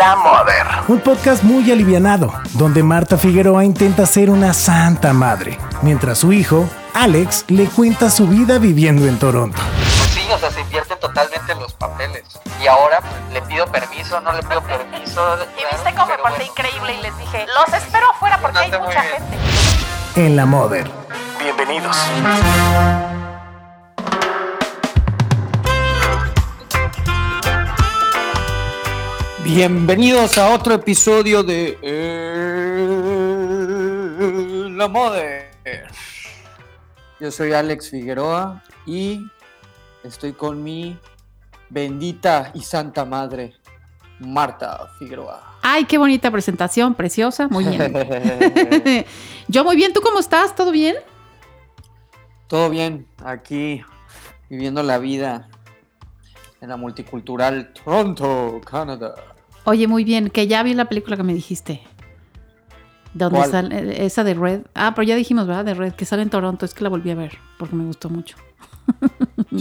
[0.00, 0.66] La Mother.
[0.88, 6.66] Un podcast muy alivianado, donde Marta Figueroa intenta ser una santa madre, mientras su hijo,
[6.94, 9.60] Alex, le cuenta su vida viviendo en Toronto.
[10.14, 12.24] Sí, o sea, se invierten totalmente los papeles.
[12.62, 15.36] Y ahora pues, le pido permiso, no le pido permiso.
[15.58, 19.02] Y viste cómo me porté increíble y les dije, los espero afuera porque hay mucha
[19.02, 19.36] gente.
[20.16, 20.90] En La Mother.
[21.42, 21.94] Bienvenidos.
[29.44, 32.86] Bienvenidos a otro episodio de eh,
[34.70, 35.50] La Mother.
[37.18, 39.26] Yo soy Alex Figueroa y
[40.04, 40.98] estoy con mi
[41.70, 43.54] bendita y santa madre,
[44.18, 45.58] Marta Figueroa.
[45.62, 47.94] Ay, qué bonita presentación, preciosa, muy bien.
[49.48, 50.54] Yo muy bien, ¿tú cómo estás?
[50.54, 50.96] ¿Todo bien?
[52.46, 53.82] Todo bien, aquí
[54.50, 55.48] viviendo la vida
[56.60, 59.14] en la multicultural Toronto, Canadá.
[59.70, 61.80] Oye, muy bien, que ya vi la película que me dijiste.
[63.14, 64.62] Donde sale esa de Red.
[64.74, 65.64] Ah, pero ya dijimos, ¿verdad?
[65.64, 66.64] De Red, que sale en Toronto.
[66.64, 68.36] Es que la volví a ver porque me gustó mucho.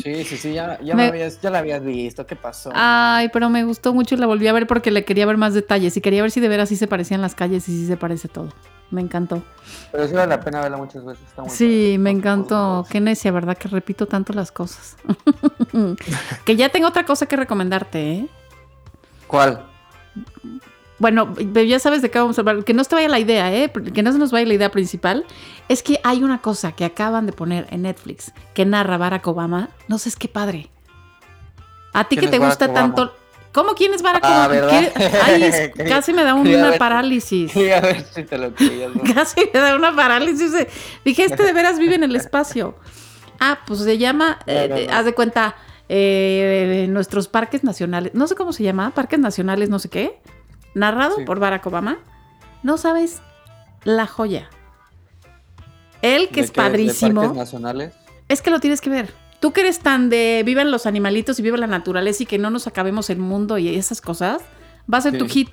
[0.04, 2.70] Sí, sí, sí, ya, ya, Me- me habías- ya la habías visto, ¿qué pasó?
[2.76, 5.54] Ay, pero me gustó mucho y la volví a ver porque le quería ver más
[5.56, 7.98] detalles y quería ver si de veras sí se parecían las calles y sí se
[7.98, 8.50] parece todo.
[8.92, 9.42] Me encantó.
[9.92, 11.24] Pero sí vale la pena verla muchas veces.
[11.28, 11.98] está muy Sí, padre.
[12.00, 12.86] me encantó.
[12.90, 13.58] Qué necia, ¿verdad?
[13.58, 14.96] Que repito tanto las cosas.
[16.46, 18.28] que ya tengo otra cosa que recomendarte, ¿eh?
[19.28, 19.66] ¿Cuál?
[20.98, 22.64] Bueno, ya sabes de qué vamos a hablar.
[22.66, 23.72] Que no se te vaya la idea, ¿eh?
[23.94, 25.26] Que no se nos vaya la idea principal.
[25.70, 29.70] Es que hay una cosa que acaban de poner en Netflix que narra Barack Obama.
[29.88, 30.70] No sé, es qué padre.
[31.94, 32.80] A ti ¿Quién que te Barack gusta Obama?
[32.96, 33.16] tanto.
[33.54, 34.48] ¿Cómo quién es Barack Ah, Obama?
[34.50, 34.92] ¿verdad?
[34.94, 37.52] ¿Quién- Ay, es- casi me da una ver- parálisis.
[37.52, 38.92] Sí, a ver si te lo creías.
[38.94, 39.02] ¿no?
[39.16, 40.52] Casi me da una parálisis.
[41.06, 42.76] Dije, este de veras vive en el espacio.
[43.40, 44.98] Ah, pues se llama, eh, no, no.
[45.00, 45.56] haz de cuenta,
[45.90, 48.14] eh, nuestros parques nacionales.
[48.14, 50.22] No sé cómo se llama, parques nacionales, no sé qué.
[50.76, 51.24] Narrado Sí.
[51.26, 51.98] por Barack Obama.
[52.64, 53.22] No sabes
[53.84, 54.50] la joya.
[56.02, 56.62] Él, que ¿De es qué?
[56.62, 57.22] ¿De padrísimo.
[57.22, 57.94] parques nacionales?
[58.28, 59.14] Es que lo tienes que ver.
[59.40, 62.50] Tú que eres tan de viven los animalitos y vive la naturaleza y que no
[62.50, 64.42] nos acabemos el mundo y esas cosas,
[64.92, 65.50] va a ser tu hit.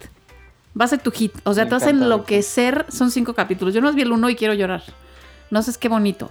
[0.79, 1.33] Va a ser tu hit.
[1.45, 2.85] O sea, Me te vas a enloquecer.
[2.89, 3.73] Son cinco capítulos.
[3.73, 4.83] Yo no vi el uno y quiero llorar.
[5.51, 6.31] No sé, es qué bonito.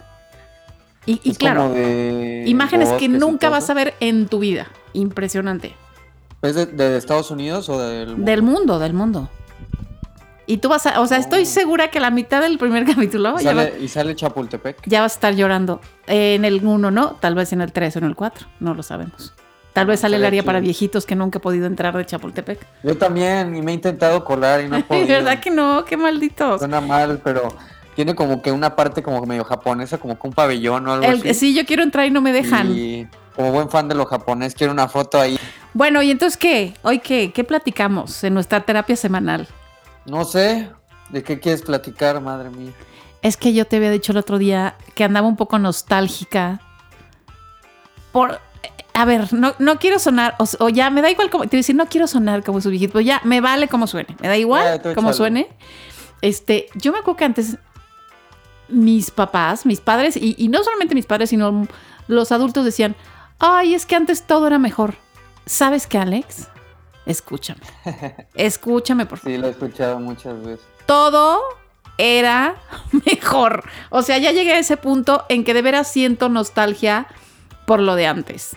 [1.05, 4.67] Y, y claro, de imágenes que nunca vas a ver en tu vida.
[4.93, 5.75] Impresionante.
[6.41, 8.25] ¿Es de, de Estados Unidos o del mundo?
[8.25, 9.29] Del mundo, del mundo.
[10.47, 11.45] Y tú vas a, o sea, estoy Oh.
[11.45, 14.77] segura que la mitad del primer capítulo ¿Y ya, va- sale, y sale Chapultepec.
[14.85, 15.81] ya vas a estar llorando.
[16.07, 18.83] En el 1 no, tal vez en el 3 o en el 4, no lo
[18.83, 19.33] sabemos.
[19.73, 22.65] Tal vez sale el área para viejitos que nunca he podido entrar de Chapultepec.
[22.83, 25.07] Yo también, y me he intentado colar y no he podido.
[25.07, 25.83] ¿Verdad que no?
[25.83, 26.59] Qué malditos.
[26.59, 27.49] Suena mal, pero
[27.95, 31.19] tiene como que una parte como medio japonesa, como que un pabellón o algo El-
[31.21, 31.33] así.
[31.33, 32.71] sí, yo quiero entrar y no me dejan.
[32.75, 35.39] Y como buen fan de lo japonés, quiero una foto ahí.
[35.73, 36.73] Bueno, ¿y entonces qué?
[36.83, 37.31] ¿Hoy qué?
[37.33, 39.47] ¿Qué platicamos en nuestra terapia semanal?
[40.05, 40.69] No sé,
[41.09, 42.71] ¿de qué quieres platicar, madre mía?
[43.21, 46.61] Es que yo te había dicho el otro día que andaba un poco nostálgica.
[48.11, 48.39] Por.
[48.93, 51.43] A ver, no, no quiero sonar, o, o ya me da igual como.
[51.43, 54.15] Te voy a decir, no quiero sonar como su viejito, ya me vale como suene.
[54.21, 55.49] Me da igual como suene.
[56.21, 57.57] Este, yo me acuerdo que antes
[58.69, 61.67] mis papás, mis padres, y, y no solamente mis padres, sino
[62.07, 62.95] los adultos decían:
[63.39, 64.95] Ay, es que antes todo era mejor.
[65.45, 66.47] ¿Sabes qué, Alex?
[67.05, 67.61] Escúchame.
[68.33, 70.65] Escúchame, por favor Sí, lo he escuchado muchas veces.
[70.87, 71.39] todo
[71.97, 72.55] era
[73.05, 73.63] mejor.
[73.89, 77.07] O sea, ya llegué a ese punto en que de veras siento nostalgia
[77.67, 78.55] por lo de antes.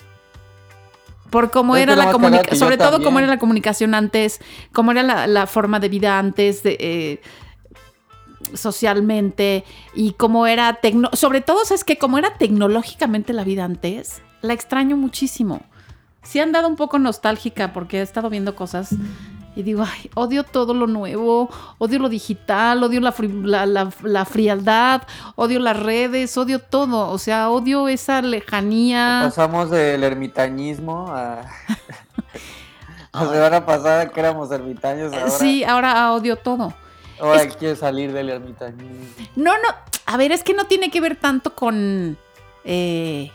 [1.31, 3.05] Por cómo Es que era la comunicación, sobre todo también.
[3.05, 4.41] cómo era la comunicación antes,
[4.73, 7.21] cómo era la, la forma de vida antes, de, eh,
[8.55, 9.65] socialmente,
[9.95, 14.53] y cómo era, tecno sobre todo, es que como era tecnológicamente la vida antes, la
[14.55, 15.61] extraño muchísimo.
[16.23, 18.91] Sí han dado un poco nostálgica porque he estado viendo cosas
[19.57, 21.49] y digo, ay, odio todo lo nuevo,
[21.79, 25.03] odio lo digital, odio la, fri- la, la- la frialdad,
[25.37, 27.11] odio las redes, odio todo.
[27.11, 29.21] O sea, odio esa lejanía.
[29.25, 31.43] Pasamos del ermitañismo a.
[33.13, 36.75] La semana pasada que éramos ermitaños, ahora, Sí, ahora odio todo.
[37.21, 39.07] Ahora es- quiere salir del ermitañismo.
[39.37, 39.69] No, no,
[40.07, 42.17] a ver, es que no tiene que ver tanto con...
[42.65, 43.31] eh,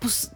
[0.00, 0.32] pues,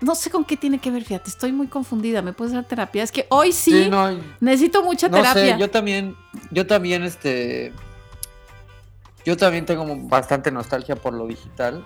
[0.00, 3.02] no sé con qué tiene que ver, fíjate, estoy muy confundida, ¿me puedes dar terapia?
[3.04, 5.54] Es que hoy sí, no, necesito mucha no terapia.
[5.54, 6.16] sé, yo también,
[6.50, 7.72] yo también, este,
[9.24, 11.84] yo también tengo bastante nostalgia por lo digital,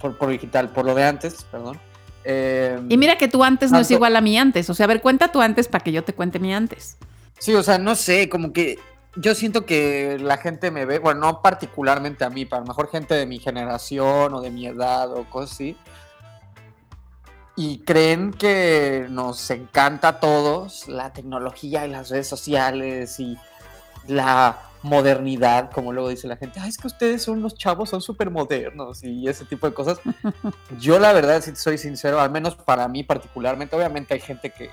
[0.00, 1.78] por, por digital, por lo de antes, perdón.
[2.24, 4.68] Eh, Y mira que tú antes no es igual a mi antes.
[4.70, 6.96] O sea, a ver, cuenta tú antes para que yo te cuente mi antes.
[7.42, 8.78] Sí, o sea, no sé, como que
[9.16, 12.88] yo siento que la gente me ve, bueno, no particularmente a mí, para lo mejor
[12.88, 15.76] gente de mi generación o de mi edad o cosas así,
[17.56, 23.36] y creen que nos encanta a todos la tecnología y las redes sociales y
[24.06, 28.02] la modernidad, como luego dice la gente, "Ay, es que ustedes son los chavos, son
[28.02, 29.98] súper modernos y ese tipo de cosas.
[30.78, 34.70] Yo la verdad, si soy sincero, al menos para mí particularmente, obviamente hay gente que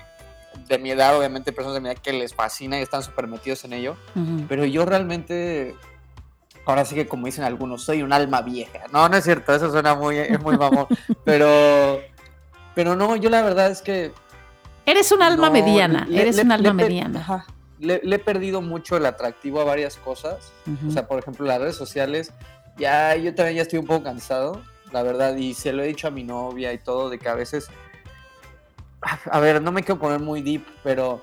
[0.70, 3.64] de mi edad, obviamente personas de mi edad que les fascina y están súper metidos
[3.64, 3.96] en ello,
[4.48, 5.74] pero yo realmente,
[6.64, 8.78] ahora sí que como dicen algunos, soy un alma vieja.
[8.92, 10.86] No, no es cierto, eso suena muy, es muy mamón,
[11.24, 12.00] pero,
[12.74, 14.12] pero no, yo la verdad es que
[14.86, 17.20] Eres un alma no, mediana, le- eres le- un alma le mediana.
[17.20, 17.46] ajá,
[17.80, 20.52] le, le he perdido mucho el atractivo a varias cosas.
[20.66, 20.88] Ujú.
[20.88, 22.32] O sea, por ejemplo, las redes sociales,
[22.78, 24.62] ya yo también ya estoy un poco cansado,
[24.92, 27.34] la verdad, y se lo he dicho a mi novia y todo, de que a
[27.34, 27.68] veces,
[29.30, 31.20] a ver, no me quiero poner muy deep, pero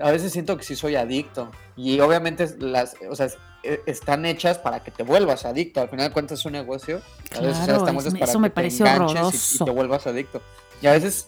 [0.00, 1.50] a veces siento que sí soy adicto.
[1.76, 3.28] Y obviamente las, o sea,
[3.62, 5.80] e- están hechas para que te vuelvas adicto.
[5.80, 7.00] Al final de cuentas es un negocio.
[7.36, 10.06] A veces Claro, están es- para eso que me te parece enganches y- te vuelvas
[10.06, 10.40] adicto.
[10.80, 11.26] Y a veces,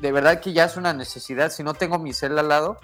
[0.00, 1.50] de verdad que ya es una necesidad.
[1.50, 2.80] Si no tengo mi cel al lado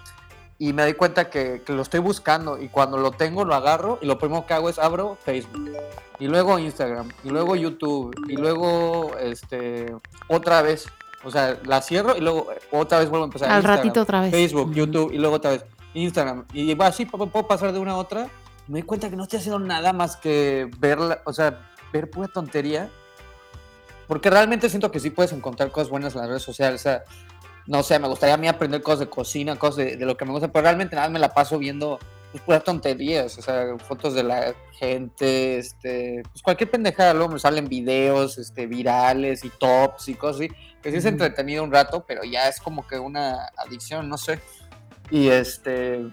[0.59, 3.99] y me doy cuenta que, que lo estoy buscando y cuando lo tengo lo agarro
[4.03, 5.73] y lo primero que hago es abro Facebook
[6.19, 9.95] y luego Instagram y luego YouTube y luego este
[10.29, 10.87] otra vez.
[11.25, 13.49] O sea, la cierro y luego otra vez vuelvo a empezar.
[13.51, 14.31] Al Instagram, ratito otra vez.
[14.31, 14.73] Facebook.
[14.75, 15.65] YouTube y luego otra vez
[15.95, 16.45] Instagram.
[16.53, 18.29] Y va así, puedo pasar de una a otra.
[18.69, 21.61] Me doy cuenta que no estoy haciendo nada más que ver, la- o sea,
[21.93, 22.89] ver pura tontería.
[24.09, 26.81] Porque realmente siento que sí puedes encontrar cosas buenas en las redes sociales.
[26.81, 27.05] O sea,
[27.67, 30.25] no sé, me gustaría a mí aprender cosas de cocina, cosas de, de lo que
[30.25, 31.99] me gusta, pero realmente nada más me la paso viendo
[32.33, 33.39] pues, puras tonterías.
[33.39, 37.15] O sea, fotos de la gente, este, pues cualquier pendejada.
[37.15, 40.49] Luego me salen videos este, virales y tops y cosas así.
[40.83, 44.41] Que sí es entretenido un rato, pero ya es como que una adicción, no sé.
[45.11, 46.09] Y este.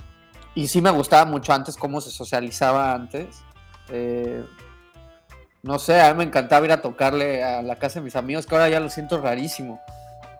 [0.54, 3.28] Y sí me gustaba mucho antes cómo se socializaba antes.
[3.90, 4.44] Eh,
[5.62, 8.46] no sé, a mí me encantaba ir a tocarle a la casa de mis amigos,
[8.46, 9.82] que ahora ya lo siento rarísimo.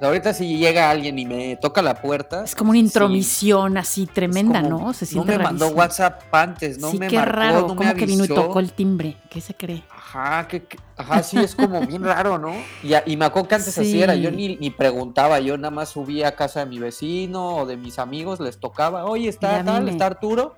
[0.02, 2.44] Ahorita si llega alguien y me toca la puerta.
[2.46, 4.94] Es como una sí, intromisión así tremenda, como, ¿no?
[4.94, 5.68] Se siente No me mandó.
[5.70, 8.60] WhatsApp antes, no sí, me qué marcó, raro, no me como que vino y tocó
[8.60, 9.18] el timbre.
[9.30, 9.84] ¿Qué se cree?
[9.90, 12.54] Ajá, que, que- ajá, sí, es como bien raro, ¿no?
[12.82, 15.90] Y, y me acuerdo que antes así era, yo ni, ni preguntaba, yo nada más
[15.90, 19.90] subía a casa de mi vecino o de mis amigos, les tocaba, oye, está tal,
[19.90, 20.56] está Arturo,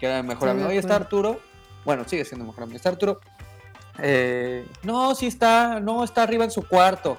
[0.00, 0.96] que era mi mejor amigo, oye, está.
[0.96, 1.40] Arturo,
[1.84, 3.20] bueno, sigue siendo mejor amigo, está Arturo,
[4.00, 7.18] Eh, no, sí está, no, está arriba en su cuarto.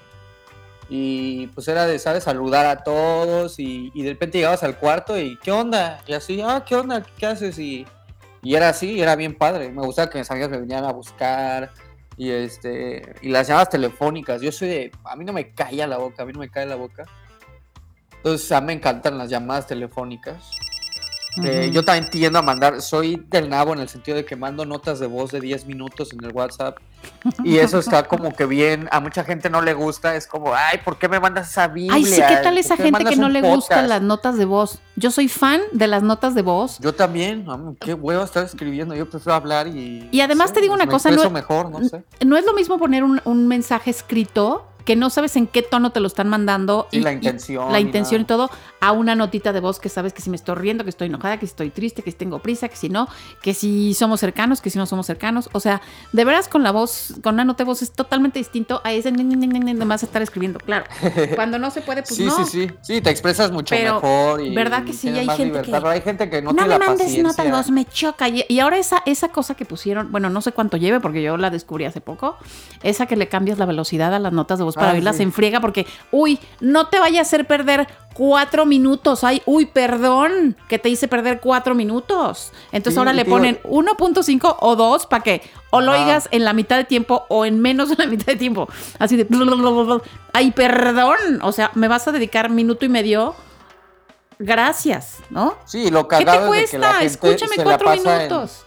[0.89, 2.23] Y pues era de, ¿sabes?
[2.23, 6.01] Saludar a todos y, de repente llegabas al cuarto y, ¿qué onda?
[6.07, 7.05] Y así, ah, ¿qué onda?
[7.17, 7.59] ¿Qué haces?
[7.59, 7.85] Y,
[8.41, 9.69] y era así, era bien padre.
[9.71, 11.71] Me gustaba que mis amigas me vinieran a buscar
[12.17, 14.41] y este y las llamadas telefónicas.
[14.41, 16.65] Yo soy de, a mí no me calla la boca, a mí no me cae
[16.65, 17.05] la boca.
[18.17, 20.51] Entonces a mí me encantan las llamadas telefónicas.
[21.43, 24.65] Eh, yo también tiendo a mandar, soy del nabo en el sentido de que mando
[24.65, 26.77] notas de voz de 10 minutos en el WhatsApp
[27.43, 30.79] y eso está como que bien, a mucha gente no le gusta, es como, ay,
[30.83, 31.93] ¿por qué me mandas esa Biblia?
[31.95, 34.45] Ay, sí, ¿qué tal ¿Por esa gente que no le gustan podcast?" las notas de
[34.45, 34.79] voz?
[34.95, 36.79] Yo soy fan de las notas de voz.
[36.79, 40.09] Yo también, am, qué huevo estar escribiendo, yo prefiero hablar y...
[40.11, 42.03] Y además no te digo pues una cosa, no- mejor, no sé.
[42.25, 45.91] No es lo mismo poner un, un mensaje escrito que no sabes en qué tono
[45.91, 46.87] te lo están mandando.
[46.89, 48.49] Sí, la intención la y intención y todo,
[48.81, 51.37] a una notita de voz que sabes que si me estoy riendo, que estoy enojada,
[51.37, 53.07] que si estoy triste, que si tengo prisa, que si no,
[53.41, 55.49] que si somos cercanos, que si no somos cercanos.
[55.53, 55.81] O sea,
[56.13, 59.11] de veras con la voz, con una nota de voz es totalmente distinto a ese
[59.11, 60.59] de más estar escribiendo.
[60.59, 60.85] Claro,
[61.35, 62.31] cuando no se puede, pues sí, no.
[62.45, 65.09] sí, sí, sí, te expresas mucho Pero, mejor y ¿verdad que sí?
[65.09, 67.23] Hay gente libertad, que- pero hay gente que no, No, tiene me la mandes paciencia.
[67.23, 68.27] nota de voz, me choca.
[68.29, 71.37] Y, y ahora esa, esa cosa que pusieron, bueno, no sé cuánto lleve porque yo
[71.37, 72.37] la descubrí hace poco,
[72.83, 75.23] esa que le cambias la velocidad a las notas de voz para Ah, oírlas sí.
[75.23, 77.87] en friega porque, uy, no te vaya a hacer perder
[78.19, 79.23] cuatro minutos.
[79.23, 82.51] Ay, uy, perdón, que te hice perder cuatro minutos.
[82.73, 86.51] Entonces Sí, ahora le ponen 1.5 o 2 para que o lo oigas en la
[86.51, 88.67] mitad de tiempo o en menos de la mitad de tiempo.
[88.99, 89.25] Así de,
[90.33, 91.17] ay, perdón.
[91.43, 93.35] O sea, me vas a dedicar minuto y medio.
[94.37, 95.55] Gracias, ¿no?
[95.65, 96.99] Sí, lo ¿Qué te cagado es de que la cuesta?
[96.99, 98.65] gente Escúchame se la cuatro en- minutos.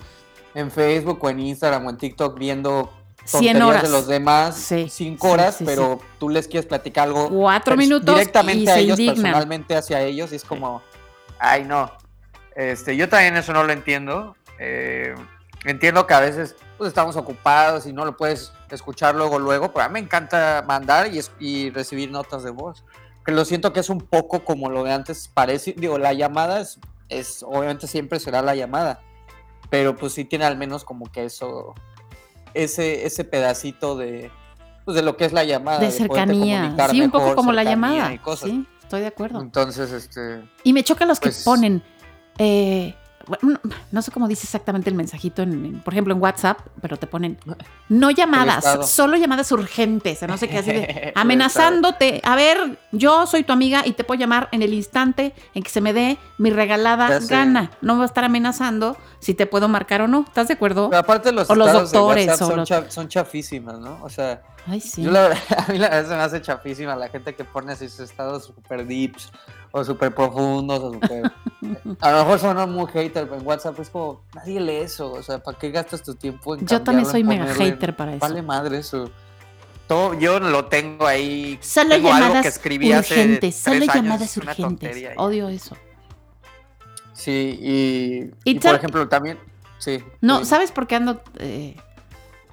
[0.54, 2.90] En, Facebook o en Instagram o en TikTok viendo
[3.24, 3.82] 100 tonterías horas.
[3.82, 7.74] de los demás Sí, cinco sí, horas, sí, pero tú les quieres platicar algo Cuatro
[7.74, 9.22] pers- minutos directamente y a se ellos, indignan.
[9.22, 10.82] personalmente hacia ellos, y es como,
[11.38, 11.90] ay no.
[12.56, 14.36] Este, yo también eso no lo entiendo.
[14.58, 15.14] Eh,
[15.64, 19.84] entiendo que a veces pues, estamos ocupados y no lo puedes escuchar luego, luego, pero
[19.84, 22.84] a mí me encanta mandar y, es- y recibir notas de voz.
[23.24, 25.74] Que lo siento que es un poco como lo de antes parece.
[25.76, 29.00] Digo, la llamada es, es obviamente siempre será la llamada,
[29.70, 31.74] pero pues sí tiene al menos como que eso,
[32.54, 34.30] ese, ese pedacito de,
[34.84, 35.78] pues, de lo que es la llamada.
[35.80, 36.60] De cercanía.
[36.62, 38.12] comunicar Sí, un poco mejor, como la llamada.
[38.12, 38.50] y cosas.
[38.50, 39.40] Sí, estoy de acuerdo.
[39.40, 41.82] Entonces, este, Y me choca los que Pues- ponen.
[42.38, 42.94] eh,
[43.26, 43.60] bueno,
[43.90, 47.06] no, sé cómo dice exactamente el mensajito, en, en- por ejemplo en WhatsApp, pero te
[47.06, 47.38] ponen
[47.88, 52.20] no llamadas, solo llamadas urgentes, no sé qué, así de amenazándote.
[52.24, 55.70] A ver, yo soy tu amiga y te puedo llamar en el instante en que
[55.70, 57.70] se me dé mi regalada gana.
[57.80, 60.24] No me va a estar amenazando si te puedo marcar o no.
[60.26, 60.88] ¿Estás de acuerdo?
[60.90, 63.98] Pero aparte los, O los de doctores, o son, los- son chafísimas, ¿no?
[64.02, 65.02] O sea, Ay, sí.
[65.02, 65.38] yo la verdad,
[65.68, 68.44] a mí la verdad se me hace chafísima la gente que pone así sus estados
[68.44, 69.32] super deeps
[69.72, 71.32] o super profundos o super...
[72.00, 75.22] a lo mejor son muy hater, pero en WhatsApp es como, nadie lee eso, o
[75.22, 78.20] sea, ¿para qué gastas tu tiempo en Yo también soy mega en- hater para eso.
[78.20, 79.10] Vale madre eso.
[79.88, 81.58] Todo, yo lo tengo ahí.
[81.60, 85.08] Solo tengo algo llamadas que escribí hace urgentes, solo tres años, llamadas urgentes.
[85.16, 85.76] Odio eso.
[87.12, 89.38] Sí, y, Y y por ejemplo también,
[89.78, 90.02] sí.
[90.20, 90.44] No.
[90.44, 91.20] ¿sabes por qué ando?
[91.38, 91.76] eh,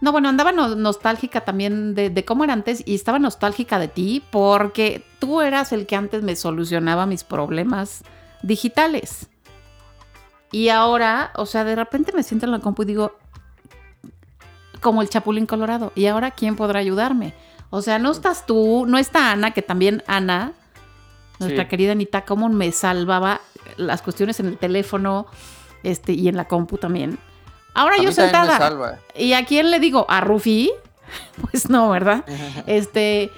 [0.02, 3.88] No, bueno, andaba no- nostálgica también de, de cómo era antes y estaba nostálgica de
[3.90, 8.04] ti porque tú eras el que antes me solucionaba mis problemas
[8.42, 9.28] digitales.
[10.52, 13.18] Y ahora, o sea, de repente me siento en la compu y digo,
[14.82, 17.34] como el Chapulín Colorado, ¿y ahora quién podrá ayudarme?
[17.70, 20.54] O sea, no estás tú, no está Ana, que también Ana,
[21.40, 21.70] nuestra Sí.
[21.70, 23.42] querida Anita, cómo me salvaba
[23.78, 25.28] las cuestiones en el teléfono
[25.84, 27.20] este, y en la compu también.
[27.74, 28.58] Ahora A yo sentada.
[29.16, 30.06] ¿Y a quién le digo?
[30.10, 30.72] ¿A Rufi?
[31.52, 32.24] Pues no, ¿verdad?
[32.68, 33.32] Este.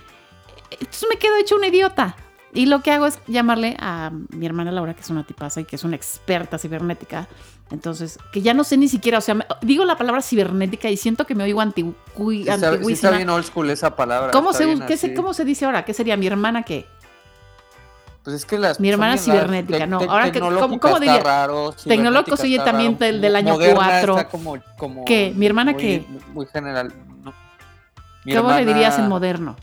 [0.71, 2.15] Entonces me quedo hecho una idiota.
[2.53, 5.63] Y lo que hago es llamarle a mi hermana Laura, que es una tipaza y
[5.65, 7.29] que es una experta cibernética.
[7.71, 10.97] Entonces, que ya no sé ni siquiera, o sea, me- digo la palabra cibernética y
[10.97, 11.95] siento que me oigo antigui-
[12.43, 13.11] Sí está, sí está antiguísima.
[13.11, 14.31] bien old school esa palabra.
[14.31, 15.13] ¿Cómo, se, qué se-.
[15.13, 15.85] ¿Cómo se dice ahora?
[15.85, 16.85] ¿Qué sería mi hermana qué?
[18.23, 21.19] Pues es que las Mi hermana cibernética, Tec- no, ahora que- ¿cómo- cómo diría?
[21.21, 24.17] raro, Tecnológico oye está también del- del año moderna cuatro.
[24.17, 25.33] está como, como ¿Qué?
[25.35, 26.05] ¿Mi hermana muy, qué?
[26.33, 26.93] Muy general.
[27.23, 27.33] no.
[28.23, 29.55] Mi ¿Cómo le hermana- dirías en moderno?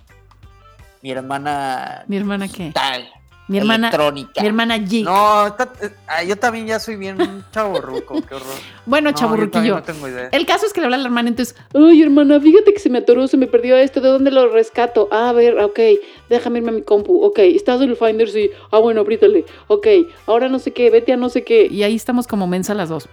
[1.03, 2.03] Mi hermana.
[2.09, 2.73] ¿Mi hermana qué?
[2.75, 3.09] Tal.
[3.49, 4.41] Mi hermana, Electrónica.
[4.43, 5.05] mi hermana Geek.
[5.07, 7.17] No, está- eh, ah, yo también ya soy bien
[7.53, 8.47] chaborruco, qué horror.
[8.85, 9.77] bueno, No, chaburruquillo.
[9.77, 10.29] No tengo idea.
[10.33, 12.91] El caso es que le habla a la hermana, entonces, ay, hermana, fíjate que se
[12.91, 15.09] me atoró, se me perdió esto, ¿de dónde lo rescato?
[15.11, 15.81] Ah, a ver, ok,
[16.29, 19.87] déjame irme a mi compu, ok, estás en el Finder, sí, ah, bueno, apriétale, ok,
[20.27, 21.67] ahora no sé qué, vete a no sé qué.
[21.67, 23.09] Y ahí estamos como mensa las dos.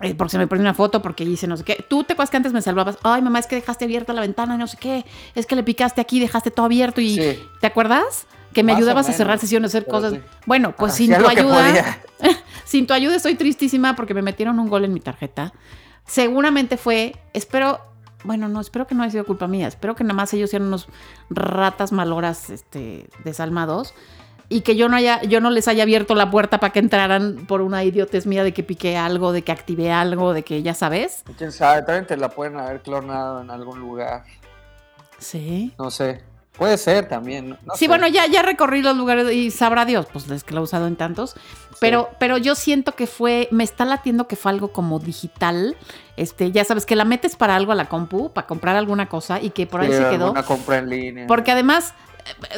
[0.00, 1.84] Eh, porque se me perdió una foto, porque hice no sé qué.
[1.88, 2.98] Tú te acuerdas que antes me salvabas.
[3.04, 5.04] Ay, mamá, es que dejaste abierta la ventana, no sé qué.
[5.36, 7.14] Es que le picaste aquí, dejaste todo abierto y.
[7.14, 7.38] Sí.
[7.60, 8.26] ¿Te acuerdas?
[8.52, 10.12] Que me Más ayudabas a cerrar sesiones, a hacer pero cosas.
[10.12, 10.20] sí.
[10.46, 11.98] Bueno, pues sin tu ayuda.
[12.64, 15.52] Sin tu ayuda estoy tristísima porque me metieron un gol en mi tarjeta.
[16.06, 17.80] Seguramente fue, espero,
[18.24, 19.68] bueno, no, espero que no haya sido culpa mía.
[19.68, 20.88] Espero que nada más ellos sean unos
[21.28, 23.92] ratas maloras, este, desalmados.
[24.48, 27.44] Y que yo no haya, yo no les haya abierto la puerta para que entraran
[27.46, 30.72] por una idiotez mía de que piqué algo, de que activé algo, de que ya
[30.72, 31.24] sabes.
[31.36, 34.24] Quién sabe, también te la pueden haber clonado en algún lugar.
[35.18, 35.74] Sí.
[35.78, 36.22] No sé.
[36.56, 37.50] Puede ser también.
[37.50, 37.88] no- sí, sé.
[37.88, 40.86] bueno, ya, ya recorrí los lugares y sabrá Dios, pues es que lo he usado
[40.86, 41.34] en tantos.
[41.80, 45.76] Pero, pero yo siento que fue, me está latiendo que fue algo como digital.
[46.16, 49.40] Este, ya sabes, que la metes para algo a la compu, para comprar alguna cosa,
[49.40, 50.26] y que por ahí Sí, se quedó.
[50.26, 51.26] alguna compra en línea.
[51.26, 51.94] Porque además,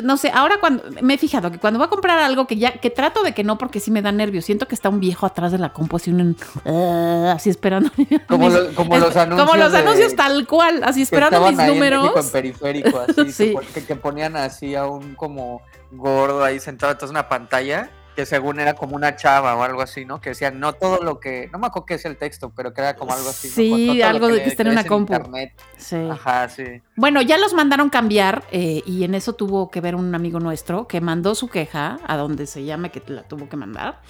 [0.02, 2.72] no sé, ahora cuando me he fijado que cuando voy a comprar algo que ya,
[2.78, 4.44] que trato de que no, porque sí me da nervios.
[4.44, 7.90] Siento que está un viejo atrás de la compu, así, un, eh, así esperando.
[8.28, 9.48] Como, mis- lo- como es- los anuncios.
[9.48, 12.10] Como los de- anuncios tal cual, así esperando mis ahí en números.
[12.16, 13.46] en periférico, así, Sí.
[13.48, 17.90] que, pon- que, que ponían así a un como gordo ahí sentado entonces una pantalla
[18.14, 20.20] que según era como una chava o algo así, ¿no?
[20.20, 22.80] Que decían no todo lo que, no me acuerdo qué es el texto, pero que
[22.80, 23.48] era como algo así.
[23.48, 25.12] Sí, algo de que está en una compu.
[25.12, 25.52] internet.
[25.76, 25.96] Sí.
[26.10, 26.82] Ajá, sí.
[26.96, 30.86] Bueno, ya los mandaron cambiar eh, y en eso tuvo que ver un amigo nuestro
[30.86, 34.00] que mandó su queja a donde se llame que la tuvo que mandar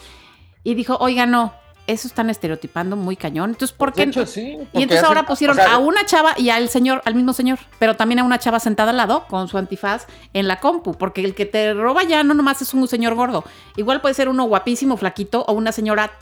[0.62, 1.52] y dijo, oiga, no,
[1.86, 3.50] eso están estereotipando muy cañón.
[3.50, 4.08] Entonces, ¿por De qué?
[4.08, 7.14] hecho, sí, y entonces ahora pusieron o sea, a una chava y al señor, al
[7.14, 10.60] mismo señor, pero también a una chava sentada al lado con su antifaz en la
[10.60, 13.44] compu, porque el que te roba ya no nomás es un señor gordo,
[13.76, 16.12] igual puede ser uno guapísimo, flaquito o una señora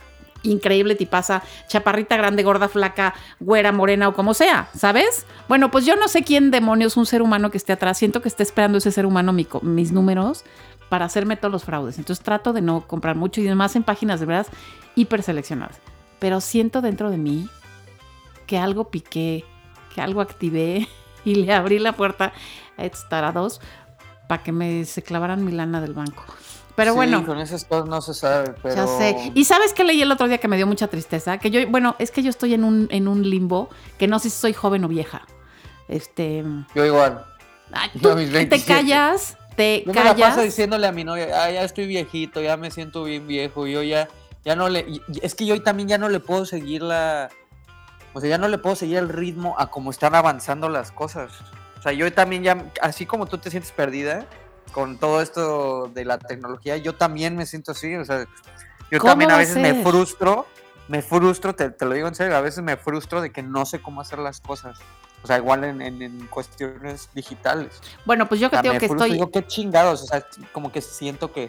[0.42, 5.26] increíble tipaza, chaparrita, grande, gorda, flaca, güera, morena o como sea, ¿sabes?
[5.48, 8.28] Bueno, pues yo no sé quién demonios un ser humano que esté atrás, siento que
[8.28, 10.44] está esperando ese ser humano mi mis números
[10.92, 11.96] para hacerme todos los fraudes.
[11.96, 14.46] Entonces trato de no comprar mucho y además en páginas de verdad
[14.94, 15.80] hiper seleccionadas.
[16.18, 17.48] Pero siento dentro de mí
[18.46, 19.42] que algo piqué,
[19.94, 20.86] que algo activé
[21.24, 22.34] y le abrí la puerta
[22.76, 23.62] a estos tarados
[24.28, 26.24] para que me se clavaran mi lana del banco.
[26.76, 28.74] Pero sí, bueno, con esas cosas no se sabe, pero...
[28.74, 29.32] ya sé.
[29.34, 31.38] ¿Y sabes qué leí el otro día que me dio mucha tristeza?
[31.38, 34.28] Que yo, bueno, es que yo estoy en un, en un limbo que no sé
[34.28, 35.22] si soy joven o vieja.
[35.88, 36.44] Este.
[36.74, 37.24] Yo igual.
[37.72, 38.66] ay, Yo tú a mis te 27.
[38.70, 40.44] callas, te Yo me la paso callas.
[40.44, 44.08] diciéndole a mi novia, ah, ya estoy viejito, ya me siento bien viejo, yo ya,
[44.44, 47.30] ya no le, es que yo también ya no le puedo seguir la,
[48.12, 51.32] o sea, ya no le puedo seguir el ritmo a cómo están avanzando las cosas.
[51.78, 54.26] O sea, yo también ya, así como tú te sientes perdida
[54.72, 58.26] con todo esto de la tecnología, yo también me siento así, o sea,
[58.90, 60.46] yo ¿Cómo también a veces me frustro
[60.88, 63.64] me frustro, te, te lo digo en serio, a veces me frustro de que no
[63.64, 64.78] sé cómo hacer las cosas.
[65.22, 67.80] O sea, igual en, en- en cuestiones digitales.
[68.04, 69.12] Bueno, pues yo O que sea, tengo que estoy.
[69.12, 70.02] digo, qué chingados.
[70.02, 71.48] O sea, como que siento que,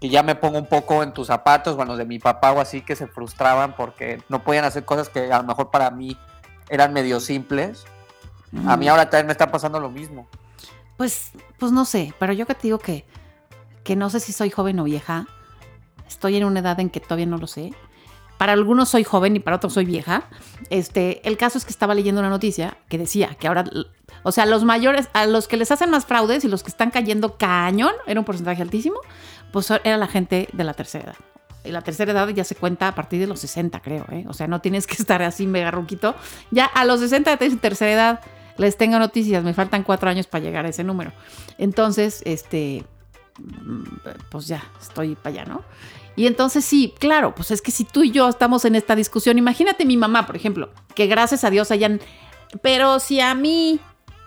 [0.00, 2.82] que ya me pongo un poco en tus zapatos, bueno, de mi papá o así,
[2.82, 6.18] que se frustraban porque no podían hacer cosas que a lo mejor para mí
[6.68, 7.84] eran medio simples.
[8.66, 10.26] A mí ahora también me está pasando lo mismo.
[10.96, 13.04] Pues, pues no sé, pero yo que te digo que,
[13.84, 15.26] que no sé si soy joven o vieja.
[16.08, 17.72] Estoy en una edad en que todavía no lo sé.
[18.38, 20.24] Para algunos soy joven y para otros soy vieja.
[20.70, 23.64] Este, el caso es que estaba leyendo una noticia que decía que ahora,
[24.22, 26.90] o sea, los mayores, a los que les hacen más fraudes y los que están
[26.90, 29.00] cayendo cañón, era un porcentaje altísimo,
[29.52, 31.16] pues era la gente de la tercera edad.
[31.64, 34.24] Y la tercera edad ya se cuenta a partir de los 60, creo, ¿eh?
[34.28, 36.14] O sea, no tienes que estar así mega ruquito.
[36.50, 38.20] Ya a los 60 de tercera edad
[38.58, 41.12] les tengo noticias, me faltan cuatro años para llegar a ese número.
[41.58, 42.84] Entonces, este,
[43.38, 43.82] mm,
[44.30, 45.62] pues ya, estoy para allá, ¿no?
[46.16, 49.38] Y entonces sí, claro, pues es que si tú y yo estamos en esta discusión,
[49.38, 52.00] imagínate mi mamá, por ejemplo, que gracias a Dios hayan,
[52.62, 53.78] pero si a mí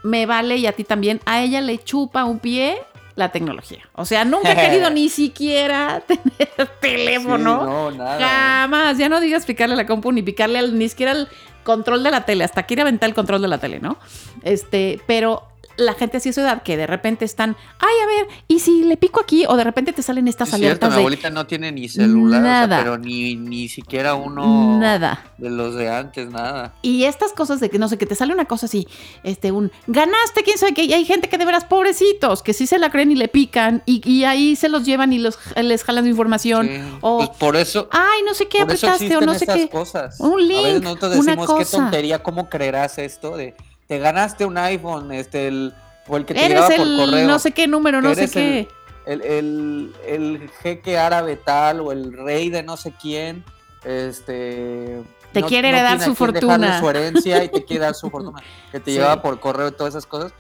[0.04, 2.78] me vale y a ti también, a ella le chupa un pie
[3.16, 3.88] la tecnología.
[3.96, 7.60] O sea, nunca he querido ni siquiera tener teléfono.
[7.60, 8.20] Sí, no, nada.
[8.20, 11.28] Jamás, ya no digas picarle a la compu ni picarle al, ni siquiera al
[11.64, 13.98] control de la tele, hasta quiere aventar el control de la tele, ¿no?
[14.44, 15.44] Este, pero
[15.80, 18.84] la gente así de su edad que de repente están, ay, a ver, y si
[18.84, 21.30] le pico aquí, o de repente te salen estas es cierto, alertas mi de abuelita
[21.30, 22.80] no tiene ni celular, o sea, Nada.
[22.80, 25.24] pero ni, ni siquiera uno nada.
[25.38, 26.74] de los de antes, nada.
[26.82, 28.88] Y estas cosas de que no sé, que te sale una cosa así,
[29.24, 32.68] este, un ganaste, quién sabe qué, y hay gente que de veras pobrecitos, que sí
[32.68, 35.84] se la creen y le pican, y, y ahí se los llevan y los, les
[35.84, 39.34] jalan su información, Sí, o Pues por eso, ay, no sé qué apretaste, o no
[39.34, 39.70] sé qué.
[39.70, 40.20] cosas.
[40.20, 43.38] Un A veces link, nosotros una decimos, qué tontería, ¿cómo creerás esto?
[43.38, 43.56] De,
[43.90, 45.74] te ganaste un iPhone, este, el,
[46.08, 47.28] o el que te Eres llegaba por el correo.
[47.28, 48.68] no sé qué número, no sé qué.
[49.08, 53.44] El, el, el jeque árabe tal, o el rey de no sé quién,
[53.84, 55.02] este...
[55.34, 56.80] Te quiere heredar su fortuna.
[56.80, 58.42] su herencia y te quiere dar su fortuna.
[58.72, 58.98] Que te Sí.
[58.98, 60.34] llegaba por correo y todas esas cosas.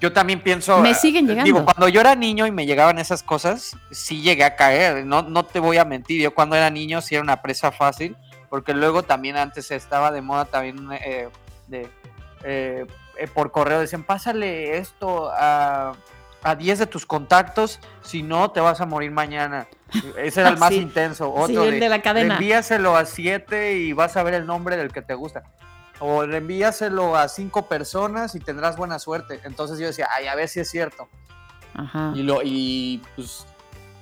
[0.00, 0.78] Yo también pienso.
[0.80, 1.44] Me eh, siguen llegando.
[1.44, 5.06] Digo, cuando yo era niño y me llegaban esas cosas, sí llegué a caer.
[5.06, 6.20] No, no te voy a mentir.
[6.20, 8.16] Yo cuando era niño sí era una presa fácil.
[8.50, 11.28] Porque luego también antes estaba de moda también eh,
[11.68, 11.88] de.
[12.46, 12.86] Eh,
[13.18, 15.92] eh, por correo decían, pásale esto a,
[16.42, 19.66] a 10 de tus contactos, si no te vas a morir mañana.
[20.16, 20.76] Ese era el más Sí.
[20.76, 21.32] intenso.
[21.46, 22.34] Sí, Otro el de la cadena.
[22.34, 25.42] Envíaselo a 7 y vas a ver el nombre del que te gusta.
[25.98, 29.40] O envíaselo a cinco personas y tendrás buena suerte.
[29.44, 31.08] Entonces yo decía, ay, a ver si es cierto.
[31.74, 32.12] Ajá.
[32.14, 33.46] Y lo, y pues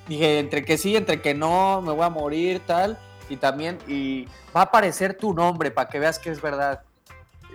[0.09, 2.99] dije, entre que sí, entre que no, me voy a morir, tal.
[3.29, 6.83] Y también, y va a aparecer tu nombre para que veas que es verdad.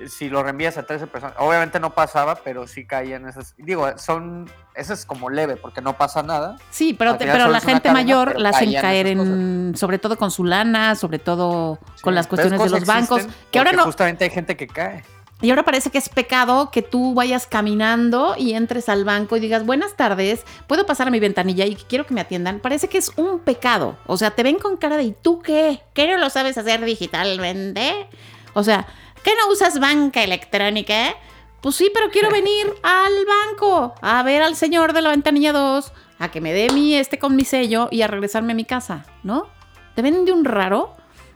[0.08, 1.36] Si lo reenvías a 13 personas.
[1.40, 3.54] Obviamente no pasaba, pero sí caían esas.
[3.58, 4.50] Digo, son.
[4.76, 6.58] Eso es como leve, porque no pasa nada.
[6.72, 10.32] Sí, pero, te- pero la gente cadena, mayor la hacen caer en, sobre todo con
[10.32, 14.30] su lana, sobre todo con las cuestiones de los bancos, que ahora no, Justamente hay
[14.30, 15.04] gente que cae.
[15.42, 19.42] y ahora parece que es pecado que tú vayas caminando y entres al banco y
[19.42, 22.60] digas, buenas tardes, puedo pasar a mi ventanilla y quiero que me atiendan.
[22.62, 23.98] Parece que es un pecado.
[24.06, 25.82] O sea, te ven con cara de, ¿y tú qué?
[25.94, 28.08] ¿Qué no lo sabes hacer digitalmente?
[28.54, 28.88] O sea,
[29.24, 31.16] ¿qué no usas banca electrónica?
[31.62, 35.92] Pues sí, pero quiero venir al banco a ver al señor de la ventanilla 2,
[36.20, 39.06] a que me dé mi este con mi sello y a regresarme a mi casa,
[39.24, 39.48] ¿no?
[39.96, 40.96] Te ven de un raro.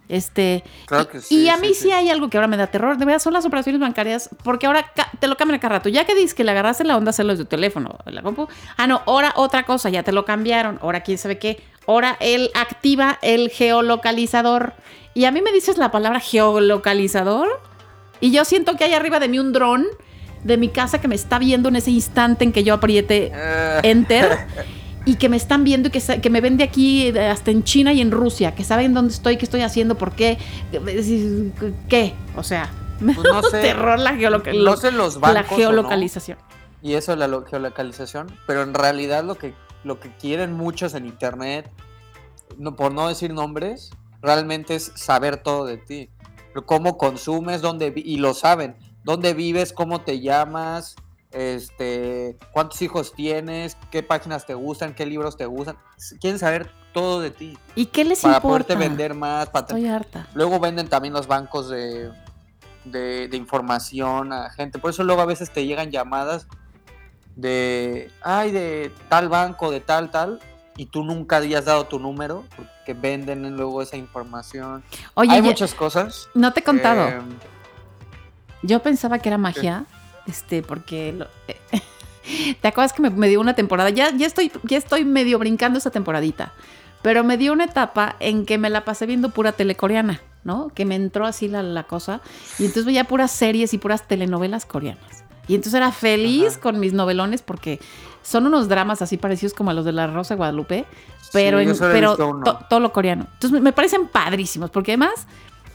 [0.10, 1.92] Este, Claro y, que sí, y a mí sí, sí.
[1.92, 2.98] hay algo que ahora me da terror.
[2.98, 4.30] De verdad, son las operaciones bancarias.
[4.44, 5.90] Porque ahora te lo cambian a cada rato.
[5.90, 8.48] Ya que dices que le agarraste la onda hacerlo desde tu teléfono, la compu.
[8.78, 10.78] Ah, no, ahora otra cosa, ya te lo cambiaron.
[10.82, 11.64] Ahora quién sabe qué.
[11.88, 14.74] Ahora él activa el geolocalizador.
[15.14, 17.62] Y a mí me dices la palabra geolocalizador.
[18.24, 19.86] Y yo siento que hay arriba de mí un dron
[20.46, 23.80] de mi casa que me está viendo en ese instante en que yo apriete Eh,
[23.84, 24.48] enter
[25.06, 27.92] y que me están viendo y que, que me ven de aquí hasta en China
[27.92, 30.38] y en Rusia, que saben dónde estoy, qué estoy haciendo, por qué,
[31.90, 32.70] qué, o sea,
[33.02, 36.38] me Pues no sé, terror la, geoloca- no sé los bancos la no, geolocalización.
[36.82, 41.06] y eso la lo- geolocalización, pero en realidad lo que, lo que quieren muchos en
[41.06, 41.70] internet,
[42.58, 46.10] no, por no decir nombres, realmente es saber todo de ti.
[46.66, 50.96] Cómo consumes, dónde y lo saben, dónde vives, cómo te llamas,
[51.32, 55.78] este, cuántos hijos tienes, qué páginas te gustan, qué libros te gustan.
[56.22, 58.66] Quieren saber todo de ti ¿Y qué les para importa?
[58.66, 60.28] poderte vender más, para Estoy harta.
[60.36, 62.12] Luego venden también los bancos de,
[62.86, 64.78] de, de información a gente.
[64.80, 66.48] Por eso luego a veces te llegan llamadas
[67.36, 70.40] de, ay, de tal banco, de tal, tal,
[70.78, 74.84] y tú nunca habías dado tu número, porque venden luego esa información.
[75.14, 76.28] Oye, Hay ya- muchas cosas.
[76.34, 77.08] no te he contado.
[77.10, 77.22] eh,
[78.62, 79.86] Yo pensaba que era magia,
[80.26, 81.28] este, porque lo-
[82.62, 83.90] ¿te acuerdas que me, me dio una temporada?
[83.90, 86.54] Ya, ya estoy, ya estoy medio brincando esa temporadita.
[87.02, 90.70] Pero me dio una etapa en que me la pasé viendo pura tele coreana, ¿no?
[90.70, 92.22] Que me entró así la, la cosa.
[92.58, 95.26] Y entonces veía puras series y puras telenovelas coreanas.
[95.50, 96.62] Y entonces era feliz Ajá.
[96.62, 97.82] con mis novelones porque
[98.24, 100.86] son unos dramas así parecidos como a los de la Rosa de Guadalupe,
[101.32, 103.28] pero, Sí, en- pero to- todo lo coreano.
[103.34, 105.28] Entonces me- parecen padrísimos porque además,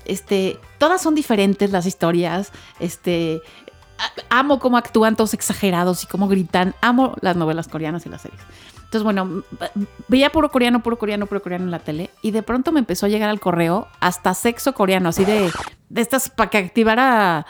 [0.04, 3.42] este, todas son diferentes las historias, este,
[4.30, 8.40] amo cómo actúan todos exagerados y cómo gritan, amo las novelas coreanas y las series.
[8.76, 9.42] Entonces, bueno,
[10.06, 13.04] veía puro coreano, puro coreano, puro coreano en la tele y de pronto me empezó
[13.04, 15.50] a llegar al correo hasta sexo coreano, así de,
[15.90, 17.44] de estas para que activara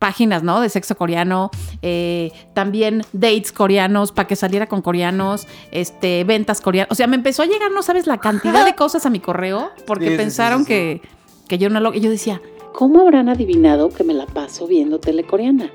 [0.00, 0.60] páginas, ¿no?
[0.60, 1.50] De sexo coreano,
[1.82, 6.90] eh, también dates coreanos para que saliera con coreanos, este, ventas coreanas.
[6.90, 9.70] O sea, me empezó a llegar, no sabes, la cantidad de cosas a mi correo
[9.86, 10.68] porque Sí, sí, sí, pensaron sí, sí.
[10.68, 11.02] Que,
[11.46, 11.92] que yo no lo...
[11.92, 12.40] Y yo decía,
[12.72, 15.70] ¿cómo habrán adivinado que me la paso viendo tele coreana?